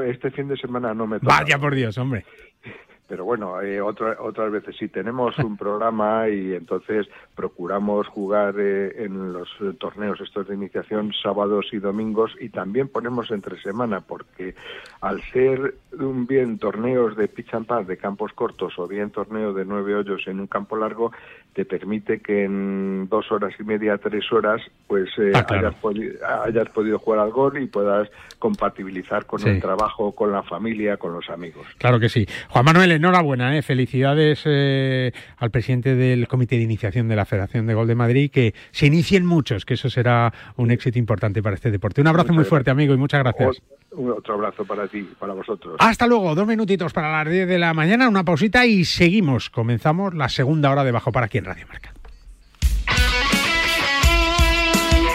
[0.05, 1.41] Este fin de semana no me toca.
[1.41, 2.25] Vaya por Dios, hombre
[3.07, 9.33] pero bueno, eh, otras veces sí tenemos un programa y entonces procuramos jugar eh, en
[9.33, 14.55] los torneos estos de iniciación sábados y domingos y también ponemos entre semana porque
[15.01, 19.53] al ser un bien torneos de pitch and pass de campos cortos o bien torneo
[19.53, 21.11] de nueve hoyos en un campo largo
[21.55, 25.45] te permite que en dos horas y media, tres horas, pues eh, ah,
[26.45, 28.09] hayas, podido jugar al gol y puedas
[28.39, 31.65] compatibilizar con el trabajo, con la familia, con los amigos.
[31.77, 32.27] Claro que sí.
[32.49, 33.61] Juan Manuel, enhorabuena, ¿eh?
[33.61, 38.31] felicidades eh, al presidente del Comité de Iniciación de la Federación de Gol de Madrid,
[38.31, 42.01] que se inicien muchos, que eso será un éxito importante para este deporte.
[42.01, 43.61] Un abrazo muy fuerte, amigo, y muchas gracias.
[43.91, 45.75] otro abrazo para ti, para vosotros.
[45.79, 49.49] Hasta luego, dos minutitos para las 10 de la mañana, una pausita y seguimos.
[49.49, 51.93] Comenzamos la segunda hora de Bajo para quien Radio Marca.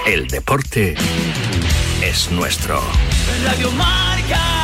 [0.06, 0.94] El deporte
[2.02, 2.80] es nuestro.
[3.44, 4.59] Radio Marca.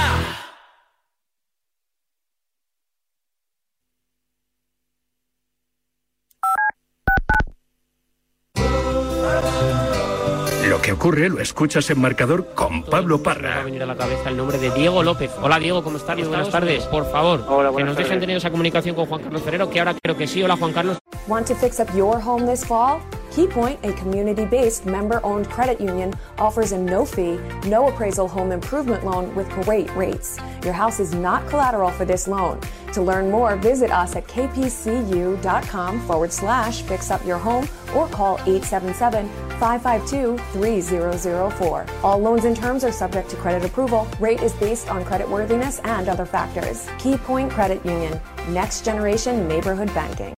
[10.76, 13.54] Lo que ocurre lo escuchas en marcador con Pablo Parra.
[13.54, 15.30] Va a venir a la cabeza el nombre de Diego López.
[15.40, 16.18] Hola Diego, ¿cómo estás?
[16.28, 16.84] Buenas tardes.
[16.84, 20.18] Por favor, que nos dejen tener esa comunicación con Juan Carlos Ferrero, que ahora creo
[20.18, 20.42] que sí.
[20.42, 20.98] Hola Juan Carlos.
[21.28, 23.00] Want to fix up your home this fall?
[23.36, 27.36] KeyPoint, a community-based member-owned credit union, offers a no-fee,
[27.68, 30.38] no appraisal home improvement loan with great rates.
[30.64, 32.58] Your house is not collateral for this loan.
[32.94, 38.36] To learn more, visit us at kpcu.com forward slash fix up your home or call
[38.46, 39.28] 877
[39.60, 41.86] 552 3004.
[42.02, 44.08] All loans and terms are subject to credit approval.
[44.18, 46.86] Rate is based on credit worthiness and other factors.
[46.96, 48.18] KeyPoint Credit Union,
[48.48, 50.34] next generation neighborhood banking.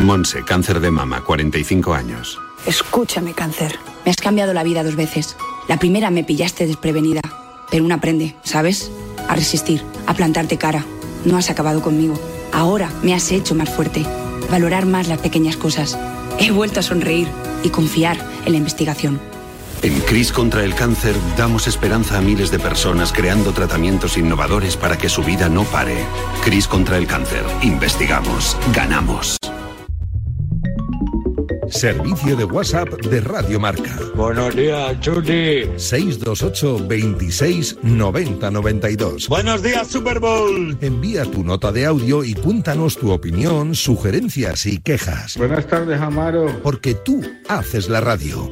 [0.00, 2.38] Monse, cáncer de mama, 45 años.
[2.66, 3.78] Escúchame, cáncer.
[4.04, 5.36] Me has cambiado la vida dos veces.
[5.68, 7.20] La primera me pillaste desprevenida,
[7.70, 8.90] pero uno aprende, ¿sabes?
[9.28, 10.84] A resistir, a plantarte cara.
[11.24, 12.18] No has acabado conmigo.
[12.52, 14.04] Ahora me has hecho más fuerte,
[14.50, 15.98] valorar más las pequeñas cosas.
[16.38, 17.28] He vuelto a sonreír
[17.62, 19.20] y confiar en la investigación.
[19.82, 24.98] En CRIS contra el cáncer damos esperanza a miles de personas creando tratamientos innovadores para
[24.98, 26.04] que su vida no pare.
[26.44, 27.44] CRIS contra el cáncer.
[27.62, 28.56] Investigamos.
[28.74, 29.36] Ganamos.
[31.68, 33.98] Servicio de WhatsApp de Radio Marca.
[34.14, 35.68] Buenos días, Chuli.
[35.76, 39.28] 628 26 90 92.
[39.28, 40.76] Buenos días, Super Bowl.
[40.80, 45.36] Envía tu nota de audio y cuéntanos tu opinión, sugerencias y quejas.
[45.36, 46.46] Buenas tardes, Amaro.
[46.62, 48.50] Porque tú haces la radio.